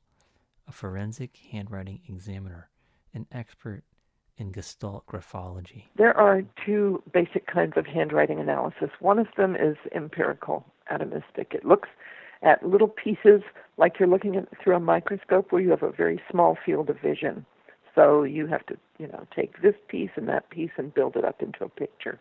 a 0.66 0.72
forensic 0.72 1.36
handwriting 1.52 2.00
examiner, 2.08 2.70
an 3.16 3.26
expert 3.32 3.82
in 4.36 4.52
Gestalt 4.52 5.06
graphology. 5.06 5.84
There 5.96 6.16
are 6.16 6.42
two 6.64 7.02
basic 7.12 7.46
kinds 7.46 7.72
of 7.76 7.86
handwriting 7.86 8.38
analysis. 8.38 8.90
One 9.00 9.18
of 9.18 9.28
them 9.36 9.56
is 9.56 9.76
empirical, 9.94 10.64
atomistic. 10.92 11.52
It 11.52 11.64
looks 11.64 11.88
at 12.42 12.64
little 12.64 12.88
pieces 12.88 13.40
like 13.78 13.98
you're 13.98 14.08
looking 14.08 14.36
at 14.36 14.46
through 14.62 14.76
a 14.76 14.80
microscope 14.80 15.50
where 15.50 15.62
you 15.62 15.70
have 15.70 15.82
a 15.82 15.90
very 15.90 16.20
small 16.30 16.56
field 16.64 16.90
of 16.90 17.00
vision. 17.00 17.46
So 17.94 18.24
you 18.24 18.46
have 18.46 18.64
to, 18.66 18.76
you 18.98 19.08
know, 19.08 19.26
take 19.34 19.62
this 19.62 19.74
piece 19.88 20.10
and 20.16 20.28
that 20.28 20.50
piece 20.50 20.72
and 20.76 20.92
build 20.92 21.16
it 21.16 21.24
up 21.24 21.40
into 21.40 21.64
a 21.64 21.68
picture. 21.70 22.20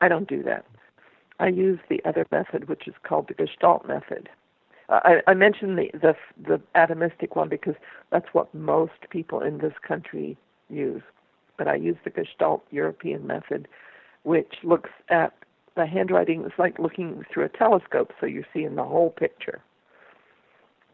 I 0.00 0.06
don't 0.06 0.28
do 0.28 0.44
that. 0.44 0.64
I 1.40 1.48
use 1.48 1.80
the 1.90 2.00
other 2.04 2.26
method, 2.30 2.68
which 2.68 2.86
is 2.86 2.94
called 3.02 3.28
the 3.28 3.34
Gestalt 3.34 3.86
method. 3.88 4.28
Uh, 4.88 5.00
I, 5.04 5.30
I 5.30 5.34
mentioned 5.34 5.78
the, 5.78 5.90
the 5.98 6.14
the 6.46 6.60
atomistic 6.74 7.34
one 7.34 7.48
because 7.48 7.74
that's 8.10 8.32
what 8.32 8.52
most 8.54 8.92
people 9.10 9.40
in 9.40 9.58
this 9.58 9.74
country 9.86 10.36
use 10.68 11.02
but 11.56 11.68
I 11.68 11.74
use 11.76 11.96
the 12.04 12.10
Gestalt 12.10 12.64
European 12.70 13.26
method, 13.26 13.68
which 14.24 14.54
looks 14.62 14.90
at 15.08 15.32
the 15.74 15.86
handwriting. 15.86 16.42
It's 16.44 16.58
like 16.58 16.78
looking 16.78 17.24
through 17.32 17.44
a 17.44 17.48
telescope, 17.48 18.12
so 18.20 18.26
you're 18.26 18.46
seeing 18.52 18.74
the 18.74 18.84
whole 18.84 19.10
picture. 19.10 19.60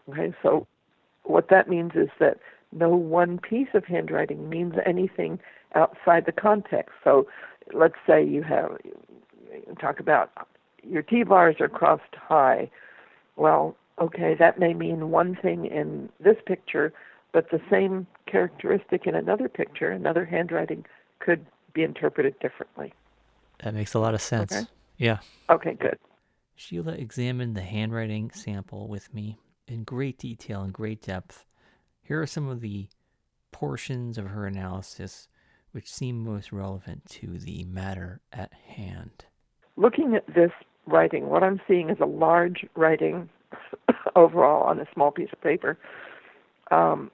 Okay, 0.08 0.34
so 0.42 0.66
what 1.24 1.48
that 1.50 1.68
means 1.68 1.92
is 1.94 2.08
that 2.18 2.38
no 2.72 2.88
one 2.90 3.38
piece 3.38 3.68
of 3.74 3.84
handwriting 3.84 4.48
means 4.48 4.74
anything 4.84 5.38
outside 5.74 6.26
the 6.26 6.32
context. 6.32 6.92
So 7.04 7.26
let's 7.72 7.94
say 8.06 8.24
you 8.24 8.42
have 8.42 8.76
talk 9.80 10.00
about 10.00 10.30
your 10.82 11.02
T 11.02 11.22
bars 11.22 11.56
are 11.60 11.68
crossed 11.68 12.14
high. 12.16 12.70
Well, 13.36 13.76
okay, 14.00 14.34
that 14.38 14.58
may 14.58 14.74
mean 14.74 15.10
one 15.10 15.36
thing 15.40 15.66
in 15.66 16.08
this 16.20 16.36
picture, 16.46 16.92
but 17.32 17.50
the 17.50 17.60
same 17.70 18.06
characteristic 18.26 19.06
in 19.06 19.14
another 19.14 19.48
picture, 19.48 19.90
another 19.90 20.24
handwriting, 20.24 20.84
could 21.20 21.46
be 21.72 21.82
interpreted 21.82 22.38
differently. 22.40 22.92
That 23.62 23.74
makes 23.74 23.94
a 23.94 23.98
lot 23.98 24.14
of 24.14 24.22
sense. 24.22 24.52
Okay. 24.52 24.66
Yeah. 24.98 25.18
Okay, 25.50 25.74
good. 25.74 25.98
Sheila 26.54 26.92
examined 26.92 27.56
the 27.56 27.62
handwriting 27.62 28.30
sample 28.30 28.88
with 28.88 29.12
me 29.14 29.38
in 29.66 29.84
great 29.84 30.18
detail 30.18 30.62
and 30.62 30.72
great 30.72 31.02
depth. 31.02 31.44
Here 32.02 32.20
are 32.20 32.26
some 32.26 32.48
of 32.48 32.60
the 32.60 32.88
portions 33.52 34.18
of 34.18 34.28
her 34.28 34.46
analysis 34.46 35.28
which 35.72 35.90
seem 35.90 36.22
most 36.22 36.52
relevant 36.52 37.04
to 37.06 37.38
the 37.38 37.64
matter 37.64 38.20
at 38.32 38.52
hand. 38.52 39.24
Looking 39.76 40.14
at 40.14 40.26
this 40.26 40.52
writing, 40.86 41.28
what 41.28 41.42
I'm 41.42 41.60
seeing 41.66 41.88
is 41.88 41.96
a 42.00 42.06
large 42.06 42.66
writing 42.76 43.28
overall 44.16 44.64
on 44.64 44.78
a 44.80 44.86
small 44.92 45.10
piece 45.10 45.30
of 45.32 45.40
paper. 45.40 45.78
Um, 46.70 47.10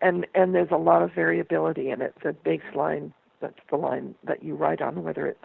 and 0.00 0.26
and 0.34 0.54
there's 0.54 0.70
a 0.70 0.76
lot 0.76 1.02
of 1.02 1.12
variability 1.12 1.90
in 1.90 2.02
it. 2.02 2.14
The 2.22 2.34
baseline, 2.44 3.12
that's 3.40 3.60
the 3.70 3.76
line 3.76 4.14
that 4.24 4.42
you 4.42 4.54
write 4.54 4.80
on, 4.80 5.02
whether 5.04 5.26
it's 5.26 5.44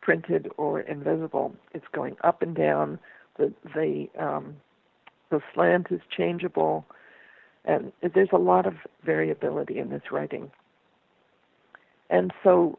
printed 0.00 0.48
or 0.56 0.80
invisible, 0.80 1.54
it's 1.72 1.86
going 1.92 2.16
up 2.22 2.42
and 2.42 2.54
down. 2.54 2.98
The 3.38 3.52
the 3.74 4.08
um, 4.18 4.56
the 5.30 5.40
slant 5.54 5.88
is 5.90 6.00
changeable, 6.16 6.84
and 7.64 7.92
there's 8.14 8.28
a 8.32 8.38
lot 8.38 8.66
of 8.66 8.74
variability 9.04 9.78
in 9.78 9.90
this 9.90 10.02
writing. 10.12 10.50
And 12.10 12.32
so, 12.44 12.78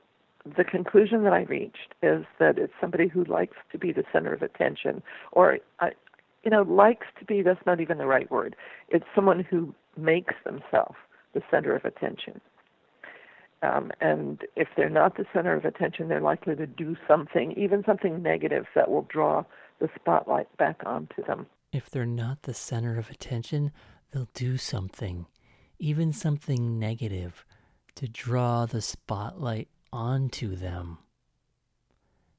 the 0.57 0.63
conclusion 0.63 1.24
that 1.24 1.33
I 1.33 1.41
reached 1.43 1.95
is 2.03 2.25
that 2.39 2.60
it's 2.60 2.74
somebody 2.79 3.07
who 3.07 3.24
likes 3.25 3.57
to 3.72 3.77
be 3.77 3.91
the 3.91 4.03
center 4.13 4.31
of 4.33 4.43
attention, 4.43 5.01
or 5.31 5.57
I, 5.79 5.91
you 6.43 6.51
know, 6.51 6.63
likes 6.63 7.07
to 7.19 7.25
be. 7.25 7.41
That's 7.41 7.65
not 7.65 7.79
even 7.79 7.97
the 7.97 8.05
right 8.05 8.29
word. 8.29 8.55
It's 8.89 9.05
someone 9.15 9.43
who 9.50 9.73
makes 9.97 10.33
themselves 10.43 10.95
the 11.33 11.41
center 11.50 11.75
of 11.75 11.85
attention. 11.85 12.41
Um, 13.62 13.91
and 14.01 14.41
if 14.57 14.67
they're 14.75 14.89
not 14.89 15.15
the 15.15 15.25
center 15.33 15.55
of 15.55 15.63
attention, 15.63 16.09
they're 16.09 16.19
likely 16.19 16.55
to 16.55 16.67
do 16.67 16.97
something, 17.07 17.53
even 17.53 17.83
something 17.85 18.21
negative, 18.21 18.65
that 18.75 18.91
will 18.91 19.07
draw 19.09 19.43
the 19.79 19.89
spotlight 19.95 20.55
back 20.57 20.81
onto 20.85 21.23
them. 21.25 21.45
If 21.71 21.89
they're 21.89 22.05
not 22.05 22.43
the 22.43 22.53
center 22.53 22.97
of 22.97 23.09
attention, 23.09 23.71
they'll 24.12 24.27
do 24.33 24.57
something, 24.57 25.27
even 25.79 26.12
something 26.12 26.77
negative, 26.77 27.45
to 27.95 28.07
draw 28.07 28.65
the 28.65 28.81
spotlight 28.81 29.69
onto 29.93 30.55
them. 30.55 30.97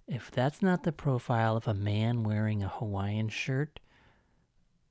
If 0.06 0.30
that's 0.30 0.60
not 0.60 0.82
the 0.82 0.92
profile 0.92 1.56
of 1.56 1.66
a 1.66 1.74
man 1.74 2.22
wearing 2.22 2.62
a 2.62 2.68
Hawaiian 2.68 3.30
shirt, 3.30 3.80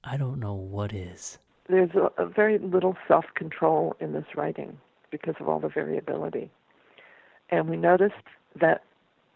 I 0.03 0.17
don't 0.17 0.39
know 0.39 0.53
what 0.53 0.93
is. 0.93 1.37
There's 1.69 1.91
a, 1.95 2.11
a 2.21 2.25
very 2.25 2.57
little 2.57 2.97
self 3.07 3.25
control 3.35 3.95
in 3.99 4.11
this 4.11 4.25
writing 4.35 4.77
because 5.11 5.35
of 5.39 5.47
all 5.47 5.59
the 5.59 5.69
variability. 5.69 6.51
And 7.49 7.69
we 7.69 7.77
noticed 7.77 8.15
that 8.59 8.83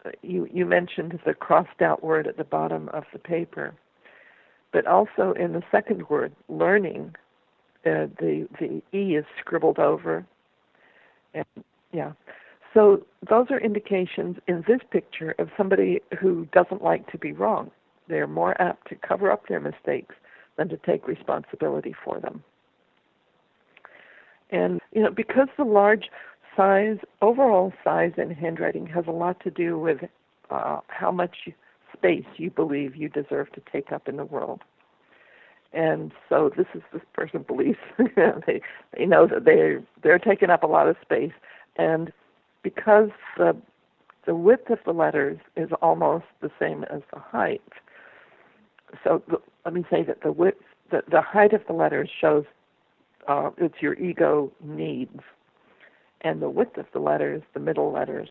uh, 0.04 0.10
you, 0.22 0.48
you 0.52 0.66
mentioned 0.66 1.18
the 1.24 1.34
crossed 1.34 1.80
out 1.80 2.02
word 2.02 2.26
at 2.26 2.36
the 2.36 2.44
bottom 2.44 2.88
of 2.92 3.04
the 3.12 3.18
paper, 3.18 3.74
but 4.72 4.86
also 4.86 5.32
in 5.38 5.52
the 5.52 5.62
second 5.70 6.08
word, 6.08 6.32
learning, 6.48 7.14
uh, 7.86 8.06
the, 8.18 8.46
the 8.58 8.82
E 8.92 9.16
is 9.16 9.24
scribbled 9.40 9.78
over. 9.78 10.26
And 11.32 11.46
yeah. 11.92 12.12
So 12.74 13.06
those 13.28 13.46
are 13.50 13.58
indications 13.58 14.36
in 14.46 14.64
this 14.68 14.80
picture 14.90 15.34
of 15.38 15.48
somebody 15.56 16.02
who 16.20 16.46
doesn't 16.52 16.82
like 16.82 17.10
to 17.12 17.18
be 17.18 17.32
wrong. 17.32 17.70
They're 18.08 18.26
more 18.26 18.60
apt 18.60 18.88
to 18.88 18.94
cover 18.96 19.30
up 19.30 19.48
their 19.48 19.60
mistakes 19.60 20.14
than 20.58 20.68
to 20.68 20.76
take 20.76 21.08
responsibility 21.08 21.94
for 22.04 22.20
them. 22.20 22.42
And 24.50 24.80
you 24.92 25.02
know, 25.02 25.10
because 25.10 25.48
the 25.56 25.64
large 25.64 26.10
size, 26.56 26.98
overall 27.22 27.72
size 27.82 28.12
in 28.18 28.30
handwriting 28.30 28.86
has 28.88 29.06
a 29.06 29.12
lot 29.12 29.40
to 29.44 29.50
do 29.50 29.78
with 29.78 29.98
uh, 30.50 30.80
how 30.88 31.10
much 31.10 31.48
space 31.96 32.24
you 32.36 32.50
believe 32.50 32.96
you 32.96 33.08
deserve 33.08 33.50
to 33.52 33.62
take 33.72 33.92
up 33.92 34.08
in 34.08 34.16
the 34.16 34.24
world. 34.24 34.62
And 35.72 36.12
so 36.28 36.50
this 36.56 36.66
is 36.74 36.82
this 36.92 37.02
person 37.12 37.44
believes 37.46 37.78
they 38.46 38.60
they 38.96 39.06
know 39.06 39.26
that 39.26 39.44
they're 39.44 39.82
they're 40.02 40.18
taking 40.18 40.50
up 40.50 40.62
a 40.62 40.66
lot 40.66 40.88
of 40.88 40.96
space, 41.02 41.32
and 41.76 42.10
because 42.62 43.10
the 43.36 43.54
the 44.26 44.34
width 44.34 44.70
of 44.70 44.78
the 44.84 44.92
letters 44.92 45.38
is 45.56 45.70
almost 45.82 46.24
the 46.40 46.50
same 46.58 46.84
as 46.84 47.02
the 47.12 47.20
height. 47.20 47.62
So 49.04 49.22
the, 49.28 49.38
let 49.64 49.74
me 49.74 49.84
say 49.90 50.02
that 50.04 50.22
the 50.22 50.32
width, 50.32 50.62
the, 50.90 51.02
the 51.10 51.20
height 51.20 51.52
of 51.52 51.62
the 51.66 51.72
letters 51.72 52.10
shows 52.20 52.44
uh, 53.26 53.50
it's 53.58 53.82
your 53.82 53.94
ego 53.94 54.50
needs, 54.62 55.20
and 56.22 56.40
the 56.40 56.48
width 56.48 56.78
of 56.78 56.86
the 56.92 56.98
letters, 56.98 57.42
the 57.54 57.60
middle 57.60 57.92
letters, 57.92 58.28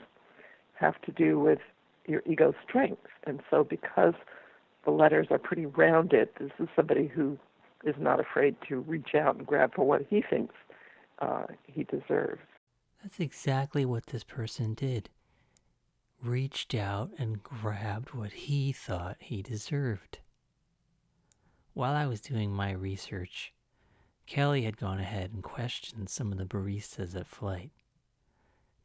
have 0.74 1.00
to 1.04 1.12
do 1.12 1.40
with 1.40 1.60
your 2.08 2.24
ego 2.26 2.54
strength. 2.68 3.08
And 3.26 3.42
so, 3.50 3.64
because 3.64 4.14
the 4.86 4.92
letters 4.92 5.28
are 5.30 5.38
pretty 5.38 5.66
rounded, 5.66 6.30
this 6.40 6.52
is 6.60 6.68
somebody 6.76 7.08
who 7.08 7.38
is 7.84 7.96
not 8.00 8.20
afraid 8.20 8.56
to 8.68 8.80
reach 8.82 9.14
out 9.16 9.36
and 9.36 9.46
grab 9.46 9.76
for 9.76 9.86
what 9.86 10.06
he 10.10 10.24
thinks 10.28 10.56
uh, 11.20 11.46
he 11.66 11.84
deserves. 11.84 12.42
That's 13.04 13.20
exactly 13.20 13.86
what 13.86 14.08
this 14.08 14.24
person 14.24 14.74
did. 14.74 15.10
Reached 16.24 16.74
out 16.74 17.12
and 17.20 17.44
grabbed 17.44 18.14
what 18.14 18.32
he 18.32 18.72
thought 18.72 19.18
he 19.20 19.44
deserved. 19.44 20.20
While 21.77 21.93
I 21.93 22.07
was 22.07 22.22
doing 22.22 22.51
my 22.51 22.72
research, 22.72 23.53
Kelly 24.25 24.63
had 24.63 24.77
gone 24.77 25.00
ahead 25.00 25.29
and 25.31 25.43
questioned 25.43 26.10
some 26.10 26.31
of 26.31 26.39
the 26.39 26.46
baristas 26.46 27.15
at 27.15 27.27
Flight. 27.27 27.69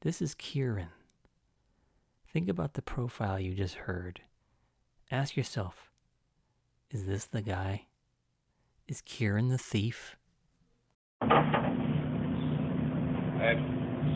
This 0.03 0.21
is 0.21 0.35
Kieran. 0.35 0.91
Think 2.31 2.51
about 2.51 2.75
the 2.75 2.83
profile 2.83 3.41
you 3.41 3.55
just 3.55 3.77
heard. 3.77 4.21
Ask 5.11 5.39
yourself 5.39 5.91
is 6.91 7.07
this 7.07 7.25
the 7.25 7.41
guy? 7.41 7.87
Is 8.87 9.01
Kieran 9.01 9.49
the 9.49 9.57
thief? 9.57 10.17
I, 11.23 11.33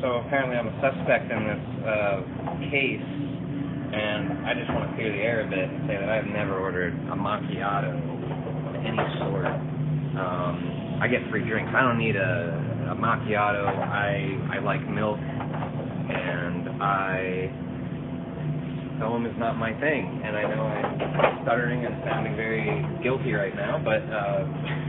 so 0.02 0.16
apparently 0.16 0.58
I'm 0.58 0.68
a 0.68 0.78
suspect 0.82 1.32
in 1.32 1.46
this 1.46 1.64
uh, 1.88 2.20
case, 2.70 3.00
and 3.94 4.46
I 4.46 4.52
just 4.52 4.70
want 4.70 4.90
to 4.90 4.96
clear 4.96 5.12
the 5.12 5.22
air 5.22 5.40
a 5.46 5.48
bit 5.48 5.60
and 5.60 5.88
say 5.88 5.96
that 5.96 6.10
I've 6.10 6.26
never 6.26 6.60
ordered 6.60 6.92
a 6.92 7.16
macchiato 7.16 8.16
any 8.86 9.04
sort. 9.18 9.46
Um, 10.16 10.98
I 11.02 11.08
get 11.08 11.20
free 11.30 11.44
drinks. 11.44 11.70
I 11.74 11.82
don't 11.82 11.98
need 11.98 12.16
a, 12.16 12.92
a 12.92 12.96
macchiato. 12.96 13.66
I 13.66 14.56
I 14.56 14.58
like 14.60 14.80
milk, 14.88 15.18
and 15.18 16.82
I 16.82 17.50
film 18.98 19.26
is 19.26 19.34
not 19.36 19.58
my 19.58 19.74
thing. 19.80 20.22
And 20.24 20.36
I 20.36 20.42
know 20.48 20.62
I'm 20.62 21.42
stuttering 21.44 21.84
and 21.84 21.94
sounding 22.04 22.36
very 22.36 22.84
guilty 23.02 23.32
right 23.32 23.54
now, 23.54 23.82
but. 23.82 24.02
Uh, 24.08 24.86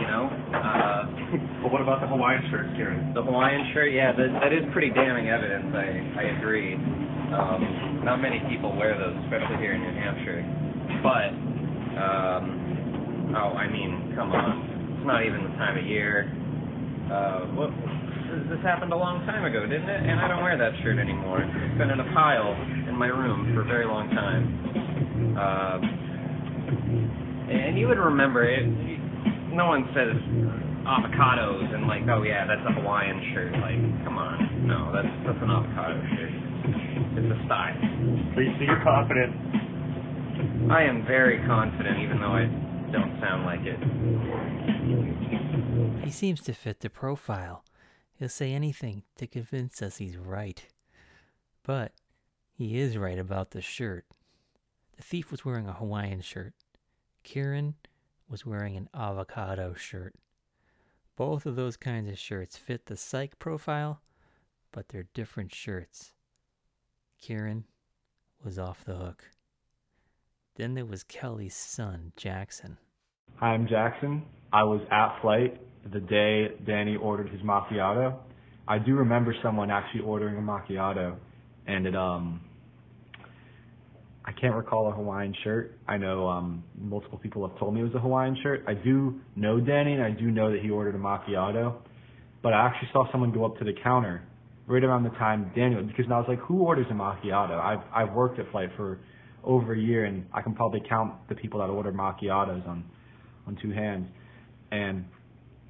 you 0.00 0.06
know. 0.06 0.30
Uh, 0.52 1.02
but 1.62 1.72
what 1.72 1.82
about 1.82 2.00
the 2.00 2.06
Hawaiian 2.06 2.42
shirt, 2.50 2.66
Kieran? 2.76 3.14
The 3.14 3.22
Hawaiian 3.22 3.70
shirt, 3.74 3.92
yeah, 3.92 4.12
that, 4.12 4.30
that 4.42 4.52
is 4.52 4.62
pretty 4.72 4.90
damning 4.90 5.28
evidence. 5.28 5.72
I 5.74 5.88
I 6.20 6.24
agree. 6.38 6.74
Um, 7.28 8.00
not 8.04 8.20
many 8.20 8.40
people 8.48 8.74
wear 8.74 8.96
those, 8.96 9.16
especially 9.24 9.60
here 9.60 9.74
in 9.74 9.82
New 9.84 9.92
Hampshire. 10.00 10.40
But, 11.04 11.28
um, 12.00 12.57
oh, 13.36 13.52
I 13.56 13.68
mean, 13.68 14.12
come 14.16 14.32
on, 14.32 14.96
it's 14.96 15.06
not 15.06 15.24
even 15.24 15.42
the 15.44 15.54
time 15.60 15.76
of 15.78 15.84
year. 15.84 16.30
Uh, 17.10 17.40
what? 17.56 17.70
This 18.52 18.60
happened 18.62 18.92
a 18.92 18.96
long 18.96 19.24
time 19.24 19.44
ago, 19.44 19.64
didn't 19.64 19.88
it? 19.88 20.02
And 20.04 20.20
I 20.20 20.28
don't 20.28 20.42
wear 20.42 20.56
that 20.56 20.72
shirt 20.84 20.98
anymore. 20.98 21.40
It's 21.40 21.78
been 21.78 21.88
in 21.88 22.00
a 22.00 22.08
pile 22.12 22.52
in 22.88 22.94
my 22.94 23.08
room 23.08 23.54
for 23.54 23.62
a 23.62 23.64
very 23.64 23.86
long 23.86 24.08
time. 24.12 24.44
Uh, 25.32 25.80
and 27.48 27.78
you 27.78 27.88
would 27.88 27.96
remember 27.96 28.44
it 28.44 28.68
no 29.52 29.66
one 29.66 29.88
says 29.90 30.14
avocados 30.86 31.74
and 31.74 31.90
like, 31.90 32.06
oh 32.08 32.22
yeah, 32.22 32.46
that's 32.46 32.62
a 32.68 32.72
Hawaiian 32.78 33.18
shirt. 33.34 33.52
Like, 33.58 33.80
come 34.04 34.14
on, 34.14 34.38
no, 34.68 34.92
that's 34.92 35.10
that's 35.26 35.42
an 35.42 35.50
avocado 35.50 35.98
shirt. 36.14 36.32
It's 37.18 37.26
a 37.32 37.38
style. 37.42 37.74
So, 38.36 38.38
so 38.38 38.62
you're 38.62 38.84
confident? 38.84 39.34
I 40.70 40.84
am 40.84 41.02
very 41.08 41.42
confident, 41.42 41.98
even 41.98 42.20
though 42.20 42.38
I 42.38 42.46
don't 42.92 43.20
sound 43.20 43.44
like 43.44 43.60
it. 43.64 43.78
He 46.04 46.10
seems 46.10 46.40
to 46.42 46.52
fit 46.52 46.80
the 46.80 46.90
profile. 46.90 47.64
He'll 48.18 48.28
say 48.28 48.52
anything 48.52 49.04
to 49.16 49.26
convince 49.26 49.80
us 49.82 49.98
he's 49.98 50.16
right. 50.16 50.66
But 51.62 51.92
he 52.52 52.78
is 52.78 52.96
right 52.96 53.18
about 53.18 53.50
the 53.50 53.60
shirt. 53.62 54.06
The 54.96 55.02
thief 55.02 55.30
was 55.30 55.44
wearing 55.44 55.68
a 55.68 55.74
Hawaiian 55.74 56.22
shirt. 56.22 56.54
Kieran 57.22 57.74
was 58.28 58.44
wearing 58.44 58.76
an 58.76 58.88
avocado 58.94 59.74
shirt. 59.74 60.14
Both 61.14 61.46
of 61.46 61.56
those 61.56 61.76
kinds 61.76 62.08
of 62.08 62.18
shirts 62.18 62.56
fit 62.56 62.86
the 62.86 62.96
psych 62.96 63.38
profile, 63.38 64.00
but 64.72 64.88
they're 64.88 65.08
different 65.14 65.54
shirts. 65.54 66.12
Kieran 67.20 67.64
was 68.44 68.58
off 68.58 68.84
the 68.84 68.94
hook. 68.94 69.24
Then 70.58 70.74
there 70.74 70.84
was 70.84 71.04
Kelly's 71.04 71.54
son, 71.54 72.12
Jackson. 72.16 72.78
Hi, 73.36 73.50
I'm 73.50 73.68
Jackson. 73.68 74.24
I 74.52 74.64
was 74.64 74.80
at 74.90 75.20
flight 75.22 75.60
the 75.92 76.00
day 76.00 76.48
Danny 76.66 76.96
ordered 76.96 77.30
his 77.30 77.40
macchiato. 77.42 78.16
I 78.66 78.80
do 78.80 78.96
remember 78.96 79.32
someone 79.40 79.70
actually 79.70 80.00
ordering 80.00 80.36
a 80.36 80.40
macchiato, 80.40 81.14
and 81.68 81.86
it 81.86 81.94
um 81.94 82.40
I 84.24 84.32
can't 84.32 84.56
recall 84.56 84.88
a 84.88 84.90
Hawaiian 84.90 85.32
shirt. 85.44 85.78
I 85.86 85.96
know 85.96 86.28
um, 86.28 86.64
multiple 86.76 87.18
people 87.18 87.48
have 87.48 87.56
told 87.58 87.74
me 87.74 87.80
it 87.80 87.84
was 87.84 87.94
a 87.94 88.00
Hawaiian 88.00 88.36
shirt. 88.42 88.64
I 88.66 88.74
do 88.74 89.20
know 89.36 89.60
Danny, 89.60 89.94
and 89.94 90.02
I 90.02 90.10
do 90.10 90.30
know 90.30 90.50
that 90.50 90.60
he 90.60 90.70
ordered 90.70 90.96
a 90.96 90.98
macchiato. 90.98 91.76
But 92.42 92.52
I 92.52 92.66
actually 92.66 92.90
saw 92.92 93.10
someone 93.10 93.32
go 93.32 93.46
up 93.46 93.56
to 93.58 93.64
the 93.64 93.72
counter 93.82 94.22
right 94.66 94.84
around 94.84 95.04
the 95.04 95.10
time 95.10 95.50
Daniel, 95.54 95.82
because 95.84 96.04
I 96.10 96.18
was 96.18 96.26
like, 96.28 96.40
who 96.40 96.62
orders 96.62 96.86
a 96.90 96.94
macchiato? 96.94 97.58
I've 97.58 97.84
I've 97.94 98.12
worked 98.12 98.40
at 98.40 98.50
Flight 98.50 98.70
for 98.76 98.98
over 99.48 99.72
a 99.72 99.78
year, 99.78 100.04
and 100.04 100.26
I 100.32 100.42
can 100.42 100.54
probably 100.54 100.82
count 100.88 101.14
the 101.28 101.34
people 101.34 101.58
that 101.58 101.70
order 101.70 101.90
macchiatos 101.90 102.68
on 102.68 102.84
on 103.46 103.58
two 103.60 103.70
hands. 103.70 104.06
And 104.70 105.06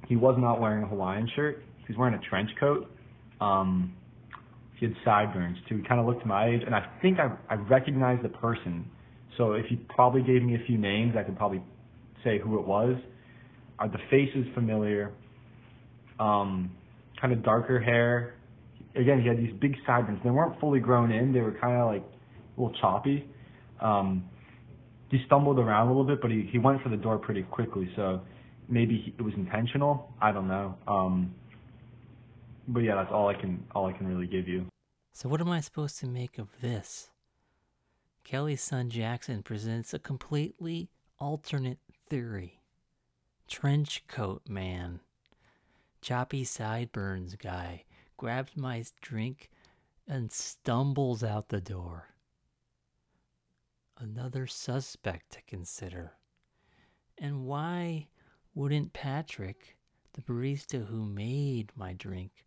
he 0.07 0.17
was 0.17 0.35
not 0.37 0.59
wearing 0.59 0.83
a 0.83 0.87
Hawaiian 0.87 1.29
shirt. 1.35 1.63
He 1.79 1.93
was 1.93 1.97
wearing 1.97 2.13
a 2.13 2.29
trench 2.29 2.49
coat. 2.59 2.91
Um, 3.39 3.95
he 4.77 4.85
had 4.85 4.95
sideburns 5.05 5.57
too. 5.67 5.77
He 5.77 5.83
kind 5.87 5.99
of 5.99 6.05
looked 6.05 6.25
my 6.25 6.49
age, 6.49 6.61
and 6.65 6.75
I 6.75 6.85
think 7.01 7.17
I 7.19 7.35
I 7.49 7.55
recognized 7.55 8.23
the 8.23 8.29
person. 8.29 8.85
So 9.37 9.53
if 9.53 9.65
he 9.67 9.77
probably 9.77 10.21
gave 10.21 10.43
me 10.43 10.55
a 10.55 10.65
few 10.67 10.77
names, 10.77 11.15
I 11.17 11.23
could 11.23 11.37
probably 11.37 11.63
say 12.23 12.39
who 12.39 12.59
it 12.59 12.67
was. 12.67 12.97
Are 13.79 13.87
uh, 13.87 13.89
the 13.89 13.99
faces 14.09 14.45
familiar? 14.53 15.13
Um, 16.19 16.71
kind 17.21 17.31
of 17.31 17.43
darker 17.43 17.79
hair. 17.79 18.35
Again, 18.95 19.21
he 19.21 19.27
had 19.29 19.37
these 19.37 19.53
big 19.61 19.75
sideburns. 19.87 20.19
They 20.23 20.29
weren't 20.29 20.59
fully 20.59 20.81
grown 20.81 21.11
in. 21.11 21.31
They 21.31 21.39
were 21.39 21.55
kind 21.61 21.79
of 21.79 21.87
like 21.87 22.03
a 22.03 22.61
little 22.61 22.77
choppy. 22.81 23.25
Um, 23.81 24.25
he 25.09 25.21
stumbled 25.25 25.59
around 25.59 25.87
a 25.87 25.89
little 25.89 26.05
bit, 26.05 26.21
but 26.21 26.31
he 26.31 26.47
he 26.51 26.59
went 26.59 26.81
for 26.81 26.89
the 26.89 26.97
door 26.97 27.17
pretty 27.17 27.43
quickly. 27.43 27.89
So 27.95 28.21
maybe 28.67 28.97
he, 28.97 29.15
it 29.17 29.21
was 29.21 29.33
intentional. 29.35 30.13
I 30.21 30.31
don't 30.31 30.47
know. 30.47 30.75
Um, 30.87 31.33
but 32.67 32.81
yeah, 32.81 32.95
that's 32.95 33.11
all 33.11 33.27
I 33.27 33.33
can 33.33 33.63
all 33.73 33.87
I 33.87 33.93
can 33.93 34.07
really 34.07 34.27
give 34.27 34.47
you. 34.47 34.65
So 35.13 35.27
what 35.27 35.41
am 35.41 35.49
I 35.49 35.59
supposed 35.59 35.99
to 35.99 36.07
make 36.07 36.37
of 36.37 36.47
this? 36.61 37.09
Kelly's 38.23 38.61
son 38.61 38.89
Jackson 38.89 39.41
presents 39.41 39.93
a 39.93 39.99
completely 39.99 40.89
alternate 41.19 41.79
theory. 42.09 42.61
Trench 43.47 44.03
coat 44.07 44.43
man, 44.47 44.99
choppy 46.01 46.43
sideburns 46.43 47.35
guy 47.35 47.85
grabs 48.17 48.55
my 48.55 48.83
drink 49.01 49.49
and 50.07 50.31
stumbles 50.31 51.23
out 51.23 51.49
the 51.49 51.61
door. 51.61 52.09
Another 53.99 54.47
suspect 54.47 55.31
to 55.33 55.41
consider. 55.41 56.13
And 57.17 57.45
why 57.45 58.07
wouldn't 58.53 58.93
Patrick, 58.93 59.75
the 60.13 60.21
barista 60.21 60.85
who 60.85 61.05
made 61.05 61.73
my 61.75 61.91
drink, 61.91 62.45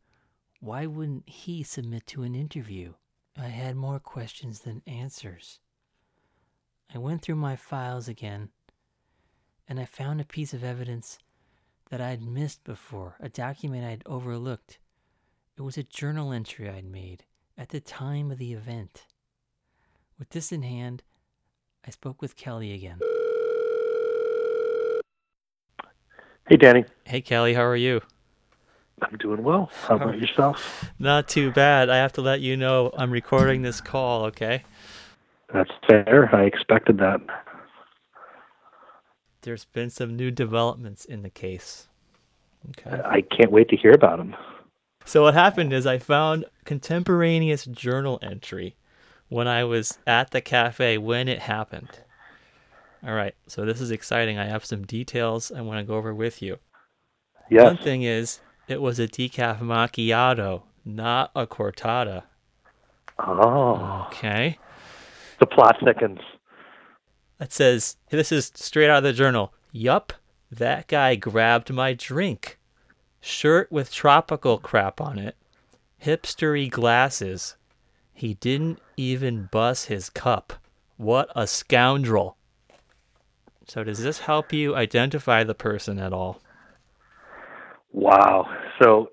why 0.60 0.86
wouldn't 0.86 1.28
he 1.28 1.62
submit 1.62 2.06
to 2.06 2.22
an 2.22 2.34
interview? 2.34 2.94
I 3.36 3.48
had 3.48 3.76
more 3.76 4.00
questions 4.00 4.60
than 4.60 4.82
answers. 4.86 5.60
I 6.94 6.98
went 6.98 7.20
through 7.20 7.36
my 7.36 7.56
files 7.56 8.08
again, 8.08 8.48
and 9.68 9.78
I 9.78 9.84
found 9.84 10.20
a 10.20 10.24
piece 10.24 10.54
of 10.54 10.64
evidence 10.64 11.18
that 11.90 12.00
I'd 12.00 12.22
missed 12.22 12.64
before, 12.64 13.16
a 13.20 13.28
document 13.28 13.84
I'd 13.84 14.02
overlooked. 14.06 14.78
It 15.58 15.62
was 15.62 15.76
a 15.76 15.82
journal 15.82 16.32
entry 16.32 16.70
I'd 16.70 16.86
made 16.86 17.24
at 17.58 17.68
the 17.68 17.80
time 17.80 18.30
of 18.30 18.38
the 18.38 18.54
event. 18.54 19.06
With 20.18 20.30
this 20.30 20.50
in 20.50 20.62
hand, 20.62 21.02
I 21.84 21.90
spoke 21.90 22.22
with 22.22 22.36
Kelly 22.36 22.72
again. 22.72 22.98
Hey, 26.48 26.56
Danny. 26.56 26.84
Hey, 27.04 27.20
Kelly, 27.20 27.54
how 27.54 27.64
are 27.64 27.76
you? 27.76 28.00
I'm 29.00 29.16
doing 29.18 29.42
well. 29.42 29.70
How 29.88 29.96
about 29.96 30.20
yourself? 30.20 30.90
Not 30.98 31.28
too 31.28 31.50
bad. 31.50 31.90
I 31.90 31.96
have 31.96 32.12
to 32.14 32.20
let 32.20 32.40
you 32.40 32.56
know 32.56 32.92
I'm 32.96 33.10
recording 33.10 33.62
this 33.62 33.80
call, 33.80 34.24
okay? 34.26 34.62
That's 35.52 35.70
fair. 35.88 36.30
I 36.34 36.44
expected 36.44 36.98
that. 36.98 37.20
There's 39.40 39.64
been 39.64 39.90
some 39.90 40.14
new 40.14 40.30
developments 40.30 41.04
in 41.04 41.22
the 41.22 41.30
case. 41.30 41.88
Okay. 42.70 43.02
I 43.04 43.22
can't 43.22 43.50
wait 43.50 43.68
to 43.70 43.76
hear 43.76 43.90
about 43.90 44.18
them. 44.18 44.36
So 45.04 45.22
what 45.22 45.34
happened 45.34 45.72
is 45.72 45.84
I 45.84 45.98
found 45.98 46.44
contemporaneous 46.64 47.64
journal 47.64 48.20
entry 48.22 48.76
when 49.32 49.48
I 49.48 49.64
was 49.64 49.98
at 50.06 50.30
the 50.30 50.42
cafe 50.42 50.98
when 50.98 51.26
it 51.26 51.40
happened. 51.40 51.88
All 53.04 53.14
right, 53.14 53.34
so 53.46 53.64
this 53.64 53.80
is 53.80 53.90
exciting. 53.90 54.38
I 54.38 54.44
have 54.44 54.64
some 54.64 54.84
details 54.84 55.50
I 55.50 55.62
want 55.62 55.78
to 55.80 55.84
go 55.84 55.94
over 55.96 56.14
with 56.14 56.42
you. 56.42 56.58
Yes. 57.50 57.64
One 57.64 57.78
thing 57.78 58.02
is, 58.02 58.40
it 58.68 58.80
was 58.82 58.98
a 59.00 59.08
decaf 59.08 59.58
macchiato, 59.60 60.62
not 60.84 61.30
a 61.34 61.46
cortada. 61.46 62.24
Oh, 63.18 64.06
Okay. 64.08 64.58
the 65.40 65.46
plot 65.46 65.76
thickens. 65.84 66.20
It 67.40 67.52
says, 67.52 67.96
this 68.10 68.30
is 68.32 68.52
straight 68.54 68.90
out 68.90 68.98
of 68.98 69.02
the 69.04 69.12
journal. 69.12 69.52
Yup, 69.72 70.12
that 70.50 70.86
guy 70.88 71.14
grabbed 71.16 71.72
my 71.72 71.94
drink. 71.94 72.58
Shirt 73.20 73.72
with 73.72 73.92
tropical 73.92 74.58
crap 74.58 75.00
on 75.00 75.18
it. 75.18 75.36
Hipstery 76.04 76.70
glasses. 76.70 77.56
He 78.12 78.34
didn't 78.34 78.80
even 78.96 79.48
bus 79.50 79.86
his 79.86 80.10
cup. 80.10 80.52
What 80.96 81.30
a 81.34 81.46
scoundrel. 81.46 82.36
So, 83.66 83.84
does 83.84 84.02
this 84.02 84.20
help 84.20 84.52
you 84.52 84.76
identify 84.76 85.44
the 85.44 85.54
person 85.54 85.98
at 85.98 86.12
all? 86.12 86.40
Wow. 87.92 88.46
So, 88.80 89.10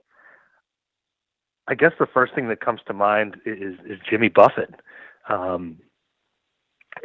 I 1.67 1.75
guess 1.75 1.91
the 1.99 2.07
first 2.13 2.33
thing 2.33 2.49
that 2.49 2.59
comes 2.59 2.81
to 2.87 2.93
mind 2.93 3.37
is 3.45 3.75
is 3.85 3.99
Jimmy 4.09 4.29
Buffett, 4.29 4.73
um, 5.29 5.77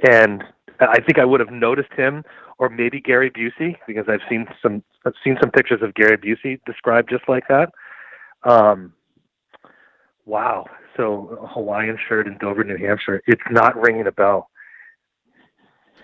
and 0.08 0.42
I 0.80 1.00
think 1.00 1.18
I 1.18 1.24
would 1.24 1.40
have 1.40 1.50
noticed 1.50 1.92
him, 1.96 2.24
or 2.58 2.68
maybe 2.68 3.00
Gary 3.00 3.30
Busey, 3.30 3.76
because 3.86 4.06
I've 4.08 4.26
seen 4.28 4.46
some 4.62 4.82
I've 5.04 5.14
seen 5.22 5.36
some 5.40 5.50
pictures 5.50 5.82
of 5.82 5.94
Gary 5.94 6.16
Busey 6.16 6.60
described 6.66 7.10
just 7.10 7.28
like 7.28 7.44
that. 7.48 7.70
Um, 8.44 8.94
wow. 10.26 10.66
So, 10.96 11.38
a 11.42 11.46
Hawaiian 11.46 11.98
shirt 12.08 12.26
in 12.26 12.38
Dover, 12.38 12.64
New 12.64 12.76
Hampshire. 12.76 13.20
It's 13.26 13.42
not 13.50 13.76
ringing 13.80 14.06
a 14.06 14.12
bell. 14.12 14.48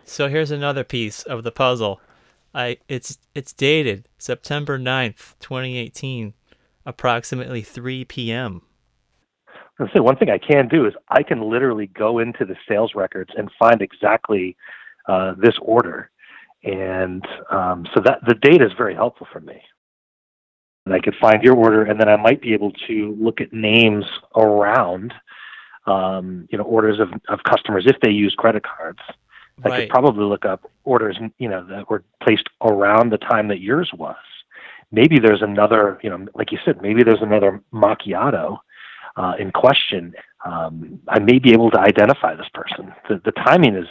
So 0.05 0.29
here's 0.29 0.51
another 0.51 0.83
piece 0.83 1.23
of 1.23 1.45
the 1.45 1.53
puzzle. 1.53 2.01
I 2.53 2.79
it's 2.89 3.19
it's 3.33 3.53
dated 3.53 4.09
September 4.19 4.77
9th, 4.77 5.35
2018, 5.39 6.35
approximately 6.85 7.63
3 7.63 8.05
p.m. 8.07 8.63
I 9.79 9.87
say 9.95 10.01
one 10.01 10.17
thing 10.17 10.29
I 10.29 10.39
can 10.39 10.69
do 10.69 10.85
is 10.85 10.95
I 11.09 11.23
can 11.23 11.49
literally 11.49 11.87
go 11.87 12.19
into 12.19 12.45
the 12.45 12.57
sales 12.69 12.93
records 12.95 13.31
and 13.37 13.51
find 13.57 13.81
exactly 13.81 14.57
uh, 15.09 15.35
this 15.41 15.55
order, 15.63 16.11
and 16.65 17.25
um, 17.51 17.87
so 17.95 18.03
that 18.05 18.19
the 18.27 18.35
data 18.35 18.67
is 18.67 18.73
very 18.77 18.95
helpful 18.95 19.29
for 19.33 19.41
me. 19.41 19.63
And 20.87 20.95
I 20.95 21.01
could 21.01 21.15
find 21.21 21.43
your 21.43 21.57
order, 21.57 21.85
and 21.85 22.01
then 22.01 22.09
I 22.09 22.17
might 22.17 22.41
be 22.41 22.55
able 22.55 22.73
to 22.89 23.17
look 23.21 23.41
at 23.41 23.53
names 23.53 24.05
around, 24.35 25.13
um, 25.87 26.49
you 26.51 26.59
know, 26.59 26.65
orders 26.65 26.99
of, 26.99 27.09
of 27.29 27.41
customers 27.45 27.85
if 27.87 27.97
they 28.01 28.11
use 28.11 28.35
credit 28.37 28.63
cards. 28.65 29.01
I 29.63 29.81
could 29.81 29.91
probably 29.91 30.25
look 30.25 30.45
up 30.45 30.71
orders, 30.85 31.19
you 31.39 31.49
know, 31.49 31.67
that 31.67 31.91
were 31.91 32.03
placed 32.23 32.49
around 32.63 33.11
the 33.13 33.19
time 33.19 33.49
that 33.49 33.61
yours 33.61 33.91
was. 33.95 34.17
Maybe 34.91 35.19
there's 35.19 35.43
another, 35.43 35.99
you 36.03 36.11
know, 36.11 36.27
like 36.35 36.51
you 36.51 36.59
said, 36.65 36.81
maybe 36.83 37.03
there's 37.03 37.23
another 37.23 37.63
macchiato 37.73 38.59
uh, 39.17 39.35
in 39.39 39.51
question. 39.53 40.15
Um, 40.45 41.01
I 41.09 41.19
may 41.19 41.39
be 41.39 41.53
able 41.53 41.71
to 41.73 41.81
identify 41.81 42.35
this 42.35 42.49
person. 42.55 42.93
The, 43.09 43.21
the 43.25 43.33
timing 43.33 43.77
is 43.77 43.87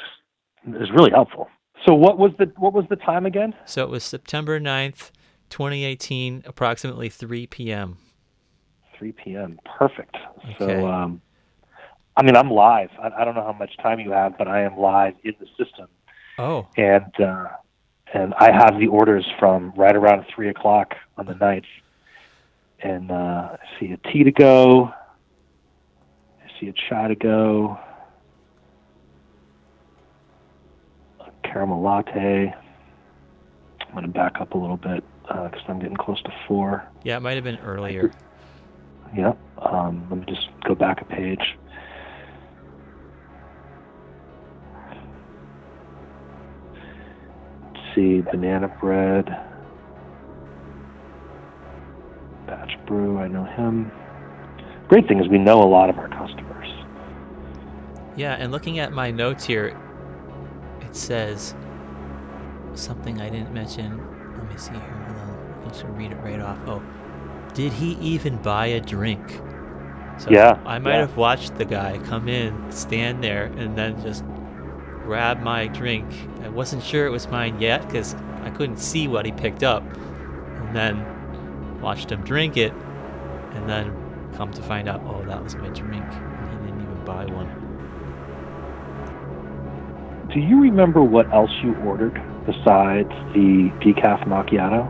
is 0.67 0.89
really 0.91 1.11
helpful. 1.11 1.47
So 1.85 1.93
what 1.93 2.17
was 2.17 2.31
the 2.37 2.51
what 2.57 2.73
was 2.73 2.85
the 2.89 2.97
time 2.97 3.25
again? 3.25 3.53
So 3.65 3.83
it 3.83 3.89
was 3.89 4.03
September 4.03 4.59
9th, 4.59 5.11
2018, 5.49 6.43
approximately 6.45 7.09
3 7.09 7.47
p.m. 7.47 7.97
3 8.97 9.11
p.m. 9.13 9.59
Perfect. 9.77 10.15
Okay. 10.39 10.55
So, 10.57 10.87
um, 10.87 11.21
I 12.17 12.23
mean, 12.23 12.35
I'm 12.35 12.51
live. 12.51 12.89
I, 13.01 13.09
I 13.21 13.25
don't 13.25 13.35
know 13.35 13.43
how 13.43 13.53
much 13.53 13.75
time 13.77 13.99
you 13.99 14.11
have, 14.11 14.37
but 14.37 14.47
I 14.47 14.63
am 14.63 14.77
live 14.77 15.13
in 15.23 15.33
the 15.39 15.47
system, 15.63 15.87
Oh, 16.37 16.67
and 16.77 17.19
uh, 17.19 17.47
and 18.13 18.33
I 18.35 18.51
have 18.51 18.79
the 18.79 18.87
orders 18.87 19.25
from 19.37 19.71
right 19.75 19.95
around 19.95 20.25
three 20.33 20.49
o'clock 20.49 20.95
on 21.17 21.25
the 21.25 21.33
9th. 21.33 21.65
And 22.81 23.11
uh, 23.11 23.13
I 23.53 23.79
see 23.79 23.91
a 23.91 23.97
tea 24.11 24.23
to 24.23 24.31
go. 24.31 24.91
I 26.43 26.59
see 26.59 26.69
a 26.69 26.73
chai 26.73 27.09
to 27.09 27.15
go. 27.15 27.77
A 31.19 31.47
caramel 31.47 31.81
latte. 31.81 32.53
I'm 33.89 33.95
going 33.95 34.05
to 34.05 34.11
back 34.11 34.39
up 34.39 34.53
a 34.53 34.57
little 34.57 34.77
bit 34.77 35.03
because 35.23 35.61
I'm 35.67 35.79
getting 35.79 35.97
close 35.97 36.21
to 36.23 36.33
four. 36.47 36.87
yeah, 37.03 37.17
it 37.17 37.21
might 37.21 37.35
have 37.35 37.43
been 37.43 37.57
earlier. 37.59 38.11
Yep. 39.15 39.37
Um, 39.57 40.05
let 40.09 40.19
me 40.19 40.25
just 40.27 40.47
go 40.63 40.75
back 40.75 41.01
a 41.01 41.05
page. 41.05 41.57
Let's 47.73 47.95
see, 47.95 48.21
banana 48.21 48.67
bread. 48.79 49.25
Batch 52.45 52.77
brew, 52.85 53.17
I 53.17 53.27
know 53.27 53.45
him. 53.45 53.91
Great 54.87 55.07
thing 55.07 55.19
is 55.19 55.27
we 55.27 55.39
know 55.39 55.63
a 55.63 55.65
lot 55.69 55.89
of 55.89 55.97
our 55.97 56.09
customers. 56.09 56.67
Yeah, 58.15 58.35
and 58.35 58.51
looking 58.51 58.77
at 58.79 58.91
my 58.91 59.09
notes 59.09 59.45
here, 59.45 59.75
it 60.81 60.95
says 60.95 61.55
something 62.79 63.21
I 63.21 63.29
didn't 63.29 63.53
mention. 63.53 64.03
Let 64.37 64.47
me 64.47 64.57
see 64.57 64.79
here. 64.79 64.99
Hold 65.05 65.17
on. 65.19 65.37
I 65.53 65.57
can 65.61 65.69
just 65.69 65.83
read 65.85 66.11
it 66.11 66.17
right 66.17 66.39
off. 66.39 66.59
Oh, 66.67 66.83
did 67.53 67.73
he 67.73 67.93
even 67.93 68.37
buy 68.41 68.67
a 68.67 68.81
drink? 68.81 69.43
So 70.17 70.31
Yeah, 70.31 70.59
I 70.65 70.79
might 70.79 70.95
yeah. 70.95 70.99
have 70.99 71.17
watched 71.17 71.55
the 71.55 71.65
guy 71.65 71.99
come 71.99 72.27
in, 72.27 72.71
stand 72.71 73.23
there, 73.23 73.45
and 73.57 73.77
then 73.77 74.01
just 74.01 74.25
grab 75.03 75.41
my 75.41 75.67
drink. 75.67 76.07
I 76.43 76.49
wasn't 76.49 76.83
sure 76.83 77.05
it 77.05 77.11
was 77.11 77.27
mine 77.29 77.59
yet 77.59 77.85
because 77.87 78.15
I 78.43 78.49
couldn't 78.51 78.77
see 78.79 79.07
what 79.07 79.25
he 79.25 79.31
picked 79.31 79.63
up. 79.63 79.83
And 80.45 80.75
then 80.75 81.05
watched 81.81 82.11
him 82.11 82.23
drink 82.23 82.57
it, 82.57 82.73
and 83.53 83.69
then 83.69 83.95
come 84.33 84.51
to 84.53 84.61
find 84.61 84.89
out, 84.89 85.01
oh, 85.05 85.23
that 85.25 85.43
was 85.43 85.55
my 85.55 85.69
drink. 85.69 86.05
And 86.05 86.51
he 86.51 86.57
didn't 86.67 86.81
even 86.81 87.05
buy 87.05 87.25
one. 87.25 87.49
Do 90.33 90.39
you 90.39 90.61
remember 90.61 91.03
what 91.03 91.31
else 91.33 91.51
you 91.63 91.75
ordered 91.77 92.21
besides 92.51 93.09
the 93.33 93.69
decaf 93.81 94.23
macchiato? 94.27 94.87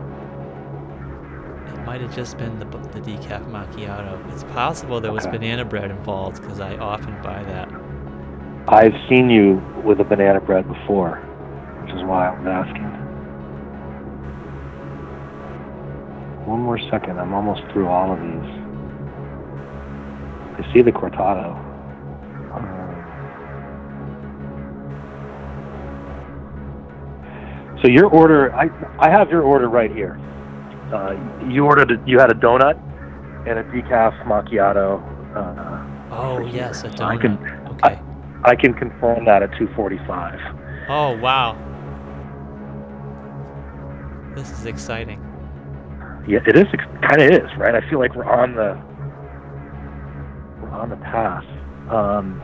It 1.74 1.84
might 1.84 2.00
have 2.00 2.14
just 2.14 2.38
been 2.38 2.58
the, 2.58 2.64
the 2.64 3.00
decaf 3.00 3.44
macchiato. 3.50 4.32
It's 4.32 4.44
possible 4.44 5.00
there 5.00 5.12
was 5.12 5.26
Okay. 5.26 5.38
banana 5.38 5.64
bread 5.64 5.90
involved 5.90 6.40
because 6.40 6.60
I 6.60 6.76
often 6.76 7.14
buy 7.22 7.42
that. 7.44 7.68
I've 8.68 8.94
seen 9.08 9.28
you 9.30 9.60
with 9.84 10.00
a 10.00 10.04
banana 10.04 10.40
bread 10.40 10.66
before, 10.68 11.16
which 11.82 11.94
is 11.94 12.02
why 12.04 12.28
I'm 12.28 12.46
asking. 12.46 12.84
One 16.46 16.60
more 16.60 16.78
second. 16.90 17.18
I'm 17.18 17.32
almost 17.34 17.62
through 17.72 17.88
all 17.88 18.12
of 18.12 18.20
these. 18.20 18.56
I 20.58 20.72
see 20.72 20.82
the 20.82 20.92
cortado. 20.92 21.56
So 27.82 27.88
your 27.88 28.06
order, 28.06 28.52
I 28.54 28.68
I 28.98 29.10
have 29.10 29.30
your 29.30 29.42
order 29.42 29.68
right 29.68 29.90
here. 29.90 30.18
Uh, 30.92 31.14
you 31.48 31.64
ordered, 31.64 31.90
a, 31.92 32.02
you 32.06 32.18
had 32.18 32.30
a 32.30 32.34
donut 32.34 32.76
and 33.48 33.58
a 33.58 33.64
decaf 33.64 34.12
macchiato. 34.24 35.00
Uh, 35.36 35.86
Oh, 36.12 36.40
yes, 36.44 36.82
a 36.82 36.90
So 36.96 37.04
I 37.04 37.16
donut. 37.16 37.20
can 37.20 37.68
okay. 37.74 38.00
I 38.44 38.54
can 38.56 38.74
confirm 38.74 39.24
that 39.26 39.42
at 39.42 39.50
245. 39.56 40.40
oh, 40.88 41.16
wow. 41.18 41.56
This 44.34 44.50
is 44.50 44.66
exciting. 44.66 45.20
Yeah, 46.26 46.40
it 46.46 46.56
is. 46.56 46.66
Kind 47.08 47.20
of 47.22 47.30
is, 47.30 47.48
right? 47.56 47.74
I 47.74 47.88
feel 47.88 47.98
like 47.98 48.14
we're 48.14 48.24
on 48.30 48.54
the 48.54 48.74
we're 50.62 50.70
on 50.70 50.90
the 50.90 50.96
path. 50.96 51.44
Um, 51.88 52.42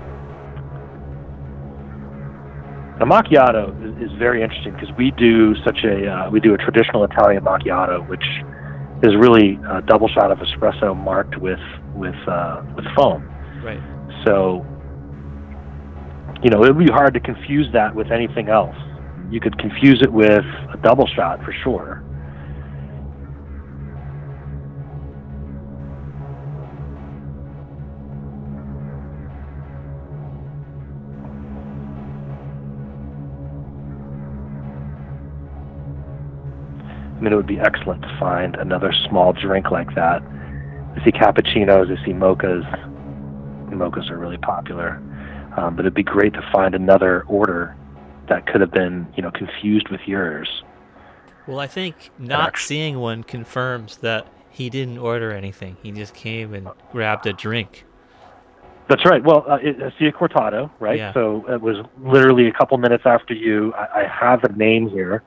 the 2.98 3.04
macchiato 3.04 3.70
is, 3.85 4.11
is 4.11 4.18
very 4.18 4.42
interesting 4.42 4.72
because 4.72 4.88
we 4.96 5.11
do 5.12 5.54
such 5.64 5.85
a 5.85 6.09
uh, 6.09 6.30
we 6.30 6.40
do 6.40 6.54
a 6.54 6.59
traditional 6.59 7.04
Italian 7.04 7.44
macchiato, 7.44 8.06
which 8.09 8.24
is 9.02 9.14
really 9.16 9.59
a 9.70 9.82
double 9.82 10.09
shot 10.09 10.30
of 10.30 10.38
espresso 10.38 10.96
marked 10.96 11.37
with 11.38 11.61
with 11.94 12.16
uh, 12.26 12.62
with 12.74 12.87
foam. 12.96 13.22
Right. 13.62 13.80
So, 14.24 14.64
you 16.42 16.50
know, 16.50 16.64
it 16.64 16.74
would 16.74 16.87
be 16.87 16.92
hard 16.92 17.12
to 17.14 17.20
confuse 17.20 17.66
that 17.72 17.94
with 17.94 18.11
anything 18.11 18.48
else. 18.48 18.76
You 19.30 19.40
could 19.40 19.59
confuse 19.59 20.00
it 20.02 20.12
with 20.12 20.44
a 20.72 20.78
double 20.82 21.06
shot 21.09 21.44
for 21.44 21.52
sure. 21.62 22.02
Mean, 37.27 37.33
it 37.33 37.37
would 37.37 37.47
be 37.47 37.59
excellent 37.59 38.03
to 38.03 38.17
find 38.21 38.55
another 38.55 38.93
small 39.09 39.33
drink 39.33 39.73
like 39.73 39.93
that. 39.97 40.23
I 40.23 41.05
see 41.05 41.11
cappuccinos, 41.11 41.91
I 41.91 42.05
see 42.05 42.12
mochas. 42.12 42.65
Mochas 43.71 44.09
are 44.11 44.17
really 44.17 44.39
popular, 44.39 45.03
um, 45.57 45.75
but 45.75 45.81
it'd 45.81 45.95
be 45.95 46.05
great 46.05 46.33
to 46.35 46.51
find 46.53 46.75
another 46.75 47.25
order 47.25 47.77
that 48.29 48.47
could 48.47 48.61
have 48.61 48.71
been, 48.71 49.09
you 49.17 49.23
know, 49.23 49.33
confused 49.33 49.89
with 49.89 50.01
yours. 50.07 50.49
Well, 51.49 51.59
I 51.59 51.67
think 51.67 52.11
not 52.17 52.57
seeing 52.59 53.01
one 53.01 53.25
confirms 53.25 53.99
that 53.99 54.27
he 54.49 54.71
didn't 54.71 54.99
order 54.99 55.33
anything. 55.33 55.77
He 55.83 55.91
just 55.91 56.15
came 56.15 56.55
and 56.55 56.69
grabbed 56.93 57.27
a 57.27 57.33
drink. 57.33 57.85
That's 58.89 59.05
right. 59.05 59.23
Well, 59.23 59.45
uh, 59.49 59.57
it, 59.57 59.81
it's 59.81 59.97
the 59.99 60.12
Cortado, 60.12 60.71
right? 60.79 60.97
Yeah. 60.97 61.12
So 61.12 61.45
it 61.49 61.61
was 61.61 61.85
literally 61.99 62.47
a 62.47 62.53
couple 62.53 62.79
minutes 62.79 63.03
after 63.05 63.35
you. 63.35 63.75
I, 63.75 64.03
I 64.03 64.05
have 64.09 64.45
a 64.45 64.53
name 64.53 64.89
here 64.89 65.25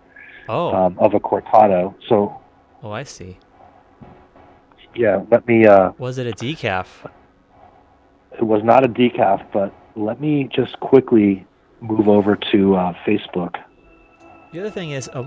Oh, 0.49 0.73
um, 0.73 0.97
of 0.99 1.13
a 1.13 1.19
Cortado. 1.19 1.93
So 2.07 2.39
oh, 2.83 2.91
I 2.91 3.03
see. 3.03 3.37
yeah, 4.95 5.23
let 5.31 5.47
me. 5.47 5.65
Uh, 5.65 5.91
Was 5.97 6.17
it 6.17 6.27
a 6.27 6.31
decaf? 6.31 6.87
it 8.33 8.43
was 8.43 8.63
not 8.63 8.83
a 8.85 8.87
decaf, 8.87 9.45
but 9.51 9.73
let 9.95 10.19
me 10.21 10.49
just 10.53 10.79
quickly 10.79 11.45
move 11.81 12.07
over 12.07 12.35
to 12.51 12.75
uh, 12.75 12.93
Facebook. 13.05 13.55
The 14.53 14.61
other 14.61 14.69
thing 14.71 14.91
is, 14.91 15.07
a, 15.13 15.21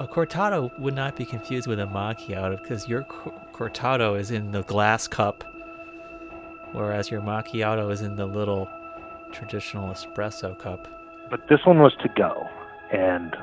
a 0.00 0.08
cortado 0.08 0.70
would 0.80 0.94
not 0.94 1.14
be 1.16 1.24
confused 1.24 1.66
with 1.66 1.78
a 1.78 1.86
macchiato 1.86 2.60
because 2.60 2.88
your 2.88 3.02
cor- 3.04 3.32
cortado 3.52 4.18
is 4.18 4.30
in 4.30 4.50
the 4.50 4.62
glass 4.62 5.06
cup, 5.06 5.44
whereas 6.72 7.10
your 7.10 7.20
macchiato 7.20 7.90
is 7.92 8.00
in 8.00 8.16
the 8.16 8.26
little 8.26 8.68
traditional 9.32 9.92
espresso 9.92 10.58
cup. 10.58 10.88
But 11.30 11.46
this 11.48 11.60
one 11.64 11.78
was 11.78 11.92
to 12.02 12.08
go, 12.16 12.48
and 12.92 13.36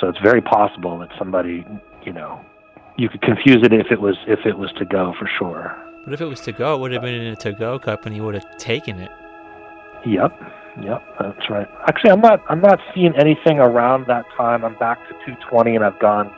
so 0.00 0.08
it's 0.08 0.18
very 0.20 0.40
possible 0.42 0.98
that 0.98 1.08
somebody, 1.18 1.64
you 2.04 2.12
know, 2.12 2.44
you 2.96 3.08
could 3.08 3.22
confuse 3.22 3.58
it 3.62 3.72
if 3.72 3.90
it 3.90 4.00
was 4.00 4.16
if 4.26 4.40
it 4.46 4.58
was 4.58 4.72
to 4.78 4.84
go 4.84 5.14
for 5.18 5.28
sure. 5.38 5.76
But 6.04 6.14
if 6.14 6.20
it 6.20 6.26
was 6.26 6.40
to 6.42 6.52
go, 6.52 6.76
it 6.76 6.80
would 6.80 6.92
have 6.92 7.02
been 7.02 7.14
in 7.14 7.32
a 7.32 7.36
to-go 7.36 7.78
cup, 7.80 8.06
and 8.06 8.14
you 8.14 8.22
would 8.22 8.34
have 8.34 8.58
taken 8.58 9.00
it. 9.00 9.10
Yep, 10.06 10.40
yep, 10.82 11.02
that's 11.18 11.50
right. 11.50 11.68
Actually, 11.88 12.10
I'm 12.10 12.20
not 12.20 12.40
I'm 12.48 12.60
not 12.60 12.78
seeing 12.94 13.14
anything 13.16 13.58
around 13.58 14.06
that 14.06 14.24
time. 14.36 14.64
I'm 14.64 14.78
back 14.78 14.98
to 15.08 15.14
220, 15.26 15.76
and 15.76 15.84
I've 15.84 15.98
gone, 15.98 16.32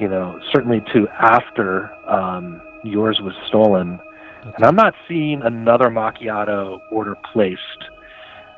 you 0.00 0.08
know, 0.08 0.40
certainly 0.52 0.80
to 0.94 1.06
after 1.08 1.92
um, 2.08 2.62
yours 2.82 3.20
was 3.22 3.34
stolen, 3.46 4.00
and 4.42 4.64
I'm 4.64 4.76
not 4.76 4.94
seeing 5.06 5.42
another 5.42 5.86
macchiato 5.86 6.80
order 6.90 7.16
placed. 7.32 7.60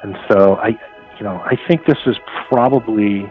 And 0.02 0.16
so 0.30 0.54
I, 0.54 0.68
you 1.18 1.24
know, 1.24 1.42
I 1.44 1.56
think 1.68 1.86
this 1.86 1.98
is 2.06 2.16
probably. 2.48 3.30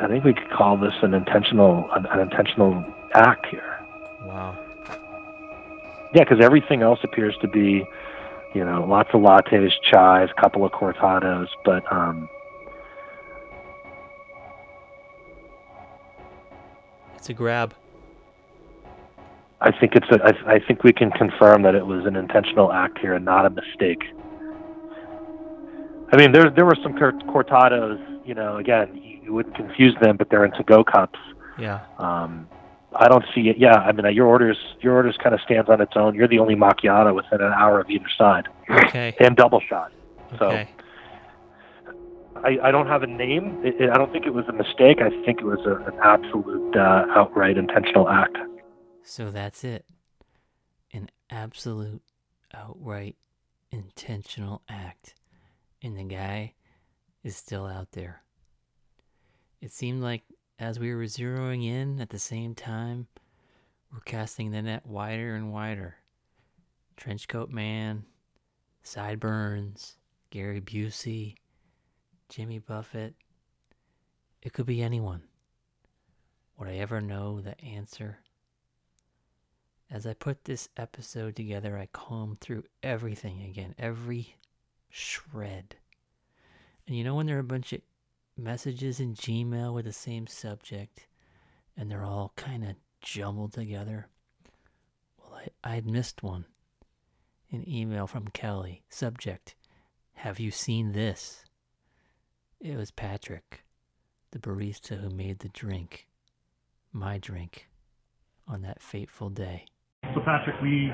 I 0.00 0.06
think 0.06 0.24
we 0.24 0.32
could 0.32 0.50
call 0.50 0.76
this 0.76 0.94
an 1.02 1.12
intentional 1.12 1.90
an, 1.92 2.06
an 2.06 2.20
intentional 2.20 2.84
act 3.14 3.46
here. 3.46 3.78
Wow. 4.22 4.56
Yeah, 6.14 6.24
because 6.24 6.38
everything 6.40 6.82
else 6.82 7.00
appears 7.02 7.36
to 7.42 7.48
be, 7.48 7.84
you 8.54 8.64
know, 8.64 8.86
lots 8.88 9.10
of 9.12 9.20
lattes, 9.20 9.72
chais, 9.92 10.30
a 10.30 10.40
couple 10.40 10.64
of 10.64 10.72
cortados, 10.72 11.48
but 11.64 11.90
um, 11.92 12.28
It's 17.16 17.28
a 17.28 17.34
grab. 17.34 17.74
I 19.60 19.72
think 19.72 19.96
it's 19.96 20.06
a, 20.10 20.22
I, 20.24 20.54
I 20.54 20.58
think 20.60 20.84
we 20.84 20.92
can 20.92 21.10
confirm 21.10 21.62
that 21.62 21.74
it 21.74 21.84
was 21.84 22.06
an 22.06 22.14
intentional 22.14 22.72
act 22.72 22.98
here 23.00 23.14
and 23.14 23.24
not 23.24 23.44
a 23.44 23.50
mistake. 23.50 24.02
I 26.12 26.16
mean, 26.16 26.32
there 26.32 26.48
there 26.48 26.64
were 26.64 26.76
some 26.82 26.96
cort- 26.96 27.18
cortados, 27.26 27.98
you 28.24 28.34
know, 28.34 28.56
again, 28.56 28.94
you, 29.28 29.34
wouldn't 29.34 29.54
confuse 29.54 29.94
them, 30.00 30.16
but 30.16 30.30
they're 30.30 30.44
in 30.44 30.52
to-go 30.52 30.84
cups. 30.84 31.18
Yeah. 31.58 31.80
Um, 31.98 32.48
I 32.96 33.08
don't 33.08 33.24
see 33.34 33.48
it. 33.48 33.58
Yeah, 33.58 33.74
I 33.74 33.92
mean, 33.92 34.12
your 34.14 34.26
orders 34.26 34.56
your 34.80 34.94
orders 34.94 35.16
kind 35.22 35.34
of 35.34 35.40
stands 35.42 35.68
on 35.68 35.80
its 35.80 35.92
own. 35.94 36.14
You're 36.14 36.28
the 36.28 36.38
only 36.38 36.54
macchiato 36.54 37.14
within 37.14 37.40
an 37.40 37.52
hour 37.52 37.80
of 37.80 37.90
either 37.90 38.08
side, 38.16 38.48
Okay. 38.70 39.14
and 39.20 39.36
double 39.36 39.60
shot. 39.60 39.92
So. 40.38 40.46
Okay. 40.46 40.68
I, 42.44 42.58
I 42.62 42.70
don't 42.70 42.86
have 42.86 43.02
a 43.02 43.06
name. 43.06 43.60
It, 43.64 43.80
it, 43.80 43.90
I 43.90 43.94
don't 43.94 44.12
think 44.12 44.24
it 44.24 44.32
was 44.32 44.44
a 44.48 44.52
mistake. 44.52 44.98
I 45.00 45.10
think 45.24 45.40
it 45.40 45.44
was 45.44 45.58
a, 45.66 45.74
an 45.90 45.98
absolute, 46.02 46.76
uh, 46.76 47.06
outright 47.10 47.58
intentional 47.58 48.08
act. 48.08 48.36
So 49.02 49.30
that's 49.32 49.64
it. 49.64 49.84
An 50.92 51.10
absolute, 51.30 52.00
outright, 52.54 53.16
intentional 53.72 54.62
act. 54.68 55.14
And 55.82 55.98
the 55.98 56.04
guy 56.04 56.54
is 57.24 57.36
still 57.36 57.66
out 57.66 57.90
there. 57.92 58.22
It 59.60 59.72
seemed 59.72 60.02
like 60.02 60.22
as 60.58 60.78
we 60.78 60.94
were 60.94 61.04
zeroing 61.04 61.64
in 61.66 62.00
at 62.00 62.10
the 62.10 62.18
same 62.18 62.54
time, 62.54 63.08
we're 63.92 64.00
casting 64.00 64.50
the 64.50 64.62
net 64.62 64.86
wider 64.86 65.34
and 65.34 65.52
wider. 65.52 65.96
Trenchcoat 66.96 67.50
Man, 67.50 68.04
Sideburns, 68.82 69.96
Gary 70.30 70.60
Busey, 70.60 71.36
Jimmy 72.28 72.58
Buffett. 72.58 73.14
It 74.42 74.52
could 74.52 74.66
be 74.66 74.82
anyone. 74.82 75.22
Would 76.58 76.68
I 76.68 76.76
ever 76.76 77.00
know 77.00 77.40
the 77.40 77.58
answer? 77.60 78.18
As 79.90 80.06
I 80.06 80.12
put 80.12 80.44
this 80.44 80.68
episode 80.76 81.34
together, 81.34 81.78
I 81.78 81.88
combed 81.92 82.40
through 82.40 82.64
everything 82.82 83.42
again, 83.42 83.74
every 83.78 84.36
shred. 84.90 85.76
And 86.86 86.96
you 86.96 87.04
know 87.04 87.14
when 87.14 87.26
there 87.26 87.36
are 87.36 87.40
a 87.40 87.44
bunch 87.44 87.72
of 87.72 87.80
messages 88.38 89.00
in 89.00 89.14
Gmail 89.14 89.74
with 89.74 89.84
the 89.84 89.92
same 89.92 90.26
subject 90.26 91.06
and 91.76 91.90
they're 91.90 92.04
all 92.04 92.32
kind 92.36 92.64
of 92.64 92.76
jumbled 93.00 93.52
together? 93.52 94.08
Well, 95.18 95.40
I, 95.64 95.76
I'd 95.76 95.86
missed 95.86 96.22
one. 96.22 96.44
An 97.50 97.68
email 97.68 98.06
from 98.06 98.28
Kelly. 98.28 98.82
Subject 98.88 99.54
Have 100.14 100.38
you 100.38 100.50
seen 100.50 100.92
this? 100.92 101.44
It 102.60 102.76
was 102.76 102.90
Patrick, 102.90 103.64
the 104.32 104.38
barista 104.38 105.00
who 105.00 105.10
made 105.10 105.38
the 105.38 105.48
drink, 105.48 106.08
my 106.92 107.18
drink, 107.18 107.68
on 108.46 108.62
that 108.62 108.82
fateful 108.82 109.30
day. 109.30 109.66
So 110.14 110.20
Patrick, 110.24 110.60
we 110.60 110.90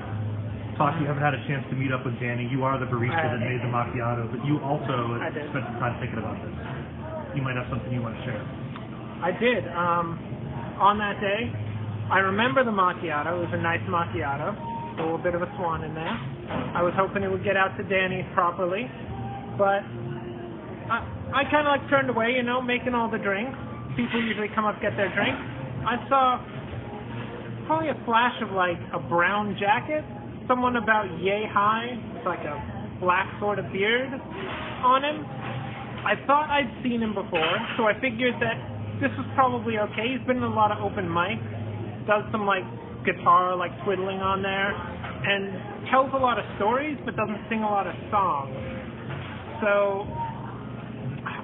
talked. 0.77 1.01
You 1.01 1.07
haven't 1.07 1.23
had 1.23 1.33
a 1.33 1.43
chance 1.47 1.65
to 1.69 1.75
meet 1.75 1.91
up 1.91 2.05
with 2.05 2.19
Danny. 2.19 2.47
You 2.51 2.63
are 2.63 2.77
the 2.77 2.85
barista 2.85 3.33
that 3.33 3.39
made 3.39 3.59
the 3.63 3.71
macchiato, 3.71 4.29
but 4.29 4.45
you 4.45 4.59
also 4.59 5.17
spent 5.17 5.65
some 5.65 5.79
time 5.79 5.99
thinking 5.99 6.19
about 6.19 6.37
this. 6.43 6.74
You 7.35 7.43
might 7.43 7.59
have 7.59 7.67
something 7.69 7.91
you 7.91 8.01
want 8.01 8.15
to 8.15 8.23
share. 8.23 8.39
I 9.21 9.31
did. 9.35 9.67
Um, 9.75 10.15
on 10.79 10.97
that 10.99 11.19
day, 11.19 11.51
I 12.11 12.19
remember 12.19 12.63
the 12.63 12.71
macchiato. 12.71 13.35
It 13.35 13.51
was 13.51 13.53
a 13.53 13.61
nice 13.61 13.83
macchiato. 13.91 14.55
A 14.95 15.03
little 15.03 15.19
bit 15.19 15.35
of 15.35 15.41
a 15.43 15.49
swan 15.59 15.83
in 15.83 15.93
there. 15.93 16.15
I 16.75 16.81
was 16.81 16.93
hoping 16.95 17.23
it 17.23 17.31
would 17.31 17.43
get 17.43 17.57
out 17.57 17.75
to 17.75 17.83
Danny's 17.83 18.27
properly, 18.33 18.87
but 19.57 19.83
I, 20.87 21.03
I 21.33 21.41
kind 21.51 21.67
of 21.67 21.75
like 21.75 21.83
turned 21.89 22.09
away, 22.09 22.31
you 22.37 22.43
know, 22.43 22.61
making 22.61 22.93
all 22.93 23.09
the 23.09 23.17
drinks. 23.19 23.57
People 23.97 24.23
usually 24.23 24.47
come 24.53 24.63
up 24.63 24.79
get 24.79 24.95
their 24.95 25.11
drink. 25.11 25.35
I 25.83 25.99
saw 26.07 26.39
probably 27.67 27.89
a 27.89 27.99
flash 28.05 28.37
of 28.45 28.51
like 28.55 28.77
a 28.93 28.99
brown 28.99 29.57
jacket, 29.59 30.05
someone 30.47 30.77
about 30.77 31.09
yay 31.19 31.43
high, 31.49 31.97
with 32.13 32.23
like 32.23 32.45
a 32.45 32.55
black 33.01 33.27
sort 33.39 33.59
of 33.59 33.65
beard 33.73 34.13
on 34.85 35.03
him. 35.03 35.25
I 36.05 36.13
thought 36.29 36.53
I'd 36.53 36.69
seen 36.85 37.01
him 37.01 37.17
before, 37.17 37.57
so 37.77 37.89
I 37.89 37.97
figured 37.97 38.37
that 38.37 38.57
this 39.01 39.09
was 39.17 39.25
probably 39.33 39.81
okay. 39.89 40.13
He's 40.13 40.25
been 40.29 40.37
in 40.37 40.45
a 40.45 40.53
lot 40.53 40.69
of 40.71 40.77
open 40.79 41.09
mics, 41.09 41.41
does 42.05 42.21
some 42.31 42.45
like 42.45 42.63
guitar 43.03 43.57
like 43.57 43.73
twiddling 43.83 44.21
on 44.21 44.45
there, 44.45 44.69
and 44.69 45.89
tells 45.89 46.13
a 46.13 46.21
lot 46.21 46.37
of 46.37 46.45
stories 46.61 46.97
but 47.05 47.17
doesn't 47.17 47.41
sing 47.49 47.65
a 47.65 47.69
lot 47.69 47.89
of 47.89 47.97
songs. 48.13 48.53
So 49.65 50.05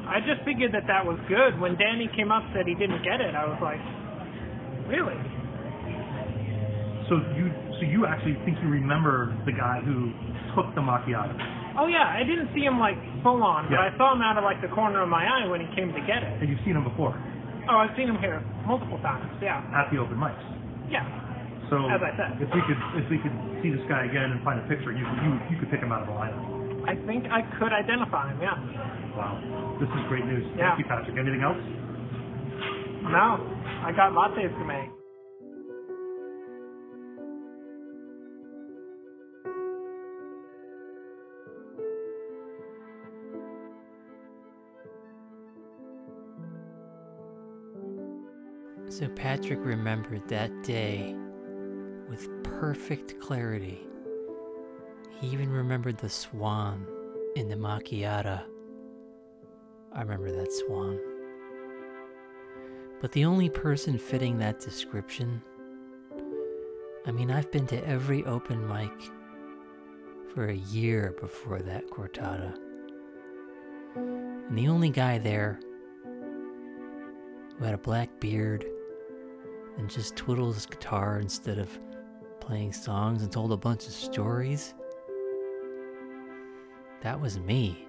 I 0.06 0.22
just 0.22 0.46
figured 0.46 0.78
that 0.78 0.86
that 0.86 1.02
was 1.02 1.18
good. 1.26 1.58
When 1.58 1.74
Danny 1.82 2.06
came 2.16 2.32
up 2.32 2.44
said 2.54 2.70
he 2.70 2.78
didn't 2.78 3.02
get 3.02 3.18
it, 3.18 3.34
I 3.34 3.50
was 3.50 3.58
like, 3.66 3.82
really? 4.86 5.18
So 7.10 7.18
you, 7.34 7.50
so 7.80 7.84
you 7.90 8.06
actually 8.06 8.38
think 8.46 8.62
you 8.62 8.70
remember 8.70 9.34
the 9.50 9.58
guy 9.58 9.82
who 9.84 10.14
took 10.54 10.70
the 10.76 10.82
macchiato? 10.86 11.61
Oh 11.80 11.88
yeah, 11.88 12.04
I 12.12 12.24
didn't 12.28 12.50
see 12.54 12.62
him 12.68 12.80
like 12.80 12.98
full 13.24 13.40
on, 13.44 13.68
but 13.72 13.80
Yeah. 13.80 13.88
I 13.88 13.98
saw 13.98 14.12
him 14.14 14.22
out 14.22 14.36
of 14.38 14.44
like 14.44 14.60
the 14.62 14.68
corner 14.76 15.02
of 15.04 15.10
my 15.10 15.24
eye 15.24 15.48
when 15.48 15.62
he 15.64 15.68
came 15.76 15.94
to 15.94 16.02
get 16.04 16.20
it. 16.24 16.42
And 16.42 16.50
you've 16.50 16.60
seen 16.66 16.76
him 16.76 16.84
before 16.84 17.16
Oh, 17.70 17.78
I've 17.78 17.94
seen 17.96 18.10
him 18.10 18.18
here 18.20 18.42
multiple 18.66 18.98
times. 19.06 19.30
Yeah, 19.42 19.62
at 19.78 19.88
the 19.94 19.98
open 20.02 20.18
mics. 20.18 20.42
yeah. 20.90 21.06
So 21.70 21.88
As 21.88 22.02
I 22.04 22.12
said. 22.20 22.36
if 22.44 22.52
we 22.52 22.60
could, 22.68 22.80
if 23.00 23.08
we 23.08 23.18
could 23.24 23.32
see 23.64 23.72
this 23.72 23.86
guy 23.88 24.04
again 24.04 24.36
and 24.36 24.44
find 24.44 24.60
a 24.60 24.68
picture, 24.68 24.92
you 24.92 25.06
you 25.24 25.32
you 25.48 25.56
could 25.62 25.72
pick 25.72 25.80
him 25.80 25.92
out 25.94 26.04
of 26.04 26.10
a 26.10 26.16
lineup. 26.18 26.44
I 26.84 26.98
think 27.08 27.32
I 27.32 27.46
could 27.62 27.72
identify 27.72 28.28
him. 28.34 28.42
Yeah. 28.44 28.58
Wow, 29.16 29.40
this 29.80 29.88
is 29.88 30.02
great 30.12 30.26
news. 30.26 30.44
Yeah. 30.58 30.76
Thank 30.76 30.80
you, 30.84 30.88
Patrick. 30.92 31.16
Anything 31.16 31.44
else? 31.46 31.62
No, 33.08 33.40
I 33.88 33.92
got 33.96 34.12
lattes 34.12 34.52
to 34.52 34.66
make. 34.66 34.90
So 49.02 49.10
Patrick 49.10 49.58
remembered 49.64 50.28
that 50.28 50.62
day 50.62 51.16
with 52.08 52.30
perfect 52.44 53.20
clarity. 53.20 53.82
He 55.20 55.30
even 55.30 55.50
remembered 55.50 55.98
the 55.98 56.08
swan 56.08 56.86
in 57.36 57.50
the 57.50 57.56
macchiata. 57.56 58.44
I 59.92 60.02
remember 60.02 60.32
that 60.32 60.54
swan. 60.54 61.00
But 63.02 63.12
the 63.14 63.26
only 63.26 63.50
person 63.50 63.98
fitting 63.98 64.38
that 64.38 64.60
description, 64.60 65.42
I 67.08 67.12
mean, 67.12 67.32
I've 67.32 67.52
been 67.52 67.66
to 67.68 67.88
every 67.88 68.24
open 68.26 68.68
mic 68.68 68.92
for 70.36 70.50
a 70.50 70.56
year 70.56 71.16
before 71.20 71.58
that 71.64 71.90
cortada. 71.90 72.56
And 73.96 74.56
the 74.56 74.68
only 74.68 74.92
guy 74.92 75.18
there 75.18 75.60
who 77.58 77.66
had 77.66 77.74
a 77.74 77.80
black 77.80 78.20
beard 78.20 78.64
and 79.78 79.90
just 79.90 80.16
twiddled 80.16 80.56
his 80.56 80.66
guitar 80.66 81.20
instead 81.20 81.58
of 81.58 81.70
playing 82.40 82.74
songs 82.74 83.24
and 83.24 83.32
told 83.32 83.52
a 83.52 83.58
bunch 83.58 83.86
of 83.88 83.94
stories, 83.94 84.74
that 87.02 87.20
was 87.20 87.40
me. 87.40 87.88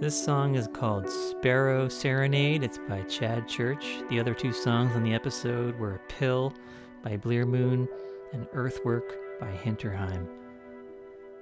This 0.00 0.24
song 0.24 0.54
is 0.54 0.68
called 0.68 1.10
Sparrow 1.10 1.88
Serenade. 1.88 2.62
It's 2.62 2.78
by 2.88 3.02
Chad 3.02 3.48
Church. 3.48 3.84
The 4.08 4.20
other 4.20 4.32
two 4.32 4.52
songs 4.52 4.94
on 4.94 5.02
the 5.02 5.12
episode 5.12 5.76
were 5.76 5.96
A 5.96 6.12
Pill 6.12 6.54
by 7.02 7.16
Blear 7.16 7.44
Moon 7.44 7.88
and 8.32 8.46
Earthwork 8.52 9.16
by 9.40 9.50
Hinterheim. 9.50 10.28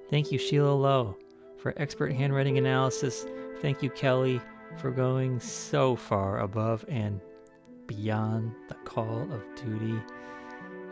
Thank 0.08 0.32
you, 0.32 0.38
Sheila 0.38 0.72
Lowe, 0.72 1.18
for 1.58 1.74
expert 1.76 2.12
handwriting 2.12 2.58
analysis. 2.58 3.26
Thank 3.60 3.82
you, 3.82 3.90
Kelly, 3.90 4.40
for 4.76 4.90
going 4.90 5.40
so 5.40 5.96
far 5.96 6.40
above 6.40 6.84
and 6.88 7.20
beyond 7.86 8.52
the 8.68 8.74
call 8.74 9.22
of 9.32 9.42
duty. 9.54 10.00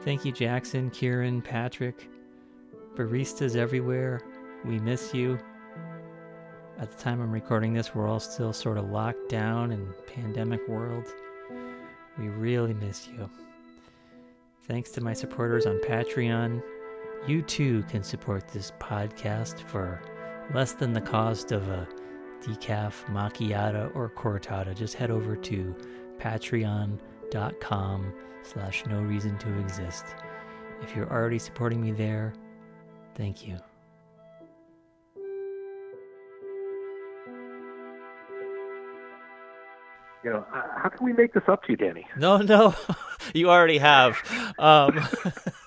Thank 0.02 0.24
you, 0.24 0.32
Jackson, 0.32 0.90
Kieran, 0.90 1.42
Patrick, 1.42 2.08
baristas 2.94 3.56
everywhere. 3.56 4.20
We 4.64 4.78
miss 4.78 5.14
you. 5.14 5.38
At 6.78 6.90
the 6.90 7.02
time 7.02 7.20
I'm 7.20 7.30
recording 7.30 7.72
this, 7.72 7.94
we're 7.94 8.08
all 8.08 8.20
still 8.20 8.52
sort 8.52 8.78
of 8.78 8.90
locked 8.90 9.28
down 9.28 9.72
in 9.72 9.94
pandemic 10.06 10.66
world. 10.68 11.06
We 12.18 12.28
really 12.28 12.74
miss 12.74 13.08
you. 13.08 13.28
Thanks 14.66 14.90
to 14.92 15.00
my 15.00 15.12
supporters 15.12 15.66
on 15.66 15.78
Patreon. 15.80 16.62
You 17.26 17.42
too 17.42 17.82
can 17.84 18.02
support 18.02 18.48
this 18.48 18.72
podcast 18.80 19.60
for 19.60 20.00
less 20.52 20.72
than 20.72 20.92
the 20.92 21.00
cost 21.00 21.52
of 21.52 21.68
a 21.68 21.88
decaf 22.42 23.04
macchiato 23.06 23.94
or 23.94 24.10
cortada. 24.10 24.74
Just 24.74 24.94
head 24.94 25.10
over 25.10 25.36
to 25.36 25.74
patreon.com 26.18 28.12
slash 28.42 28.84
no 28.86 29.00
reason 29.00 29.38
to 29.38 29.58
exist. 29.58 30.04
If 30.82 30.94
you're 30.94 31.10
already 31.10 31.38
supporting 31.38 31.80
me 31.80 31.92
there, 31.92 32.34
thank 33.14 33.46
you. 33.46 33.58
You 40.22 40.30
know, 40.30 40.46
uh, 40.54 40.62
how 40.78 40.88
can 40.88 41.04
we 41.04 41.12
make 41.12 41.34
this 41.34 41.42
up 41.48 41.64
to 41.64 41.72
you, 41.72 41.76
Danny? 41.76 42.06
No, 42.16 42.38
no, 42.38 42.74
you 43.34 43.50
already 43.50 43.76
have. 43.76 44.16
Um, 44.58 45.06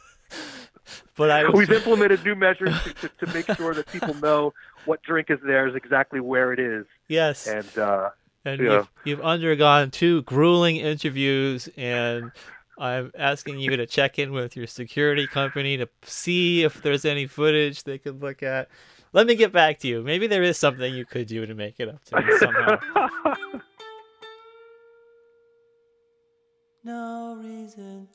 but 1.17 1.29
I 1.29 1.43
was, 1.49 1.53
We've 1.53 1.71
implemented 1.71 2.23
new 2.23 2.35
measures 2.35 2.73
to, 2.83 2.93
to, 2.93 3.25
to 3.25 3.33
make 3.33 3.51
sure 3.57 3.73
that 3.73 3.87
people 3.87 4.13
know 4.15 4.53
what 4.85 5.01
drink 5.03 5.29
is 5.29 5.39
theirs, 5.45 5.75
exactly 5.75 6.19
where 6.19 6.53
it 6.53 6.59
is, 6.59 6.85
yes, 7.09 7.47
and 7.47 7.77
uh, 7.77 8.09
and 8.45 8.61
yeah. 8.61 8.71
you've, 8.71 8.89
you've 9.03 9.21
undergone 9.21 9.91
two 9.91 10.21
grueling 10.23 10.77
interviews, 10.77 11.67
and 11.75 12.31
I'm 12.77 13.11
asking 13.17 13.59
you 13.59 13.75
to 13.75 13.85
check 13.85 14.17
in 14.19 14.31
with 14.31 14.55
your 14.55 14.67
security 14.67 15.27
company 15.27 15.75
to 15.77 15.89
see 16.03 16.63
if 16.63 16.81
there's 16.81 17.03
any 17.03 17.27
footage 17.27 17.83
they 17.83 17.97
could 17.97 18.21
look 18.21 18.43
at. 18.43 18.69
Let 19.13 19.25
me 19.25 19.35
get 19.35 19.51
back 19.51 19.79
to 19.79 19.87
you. 19.87 20.03
Maybe 20.03 20.27
there 20.27 20.43
is 20.43 20.57
something 20.57 20.93
you 20.93 21.05
could 21.05 21.27
do 21.27 21.45
to 21.45 21.55
make 21.55 21.79
it 21.79 21.89
up 21.89 22.03
to 22.05 22.21
me 22.21 22.37
somehow. 22.37 22.77
No 26.87 27.35
reason 27.43 28.07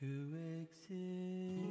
to 0.00 0.34
exist. 0.58 1.69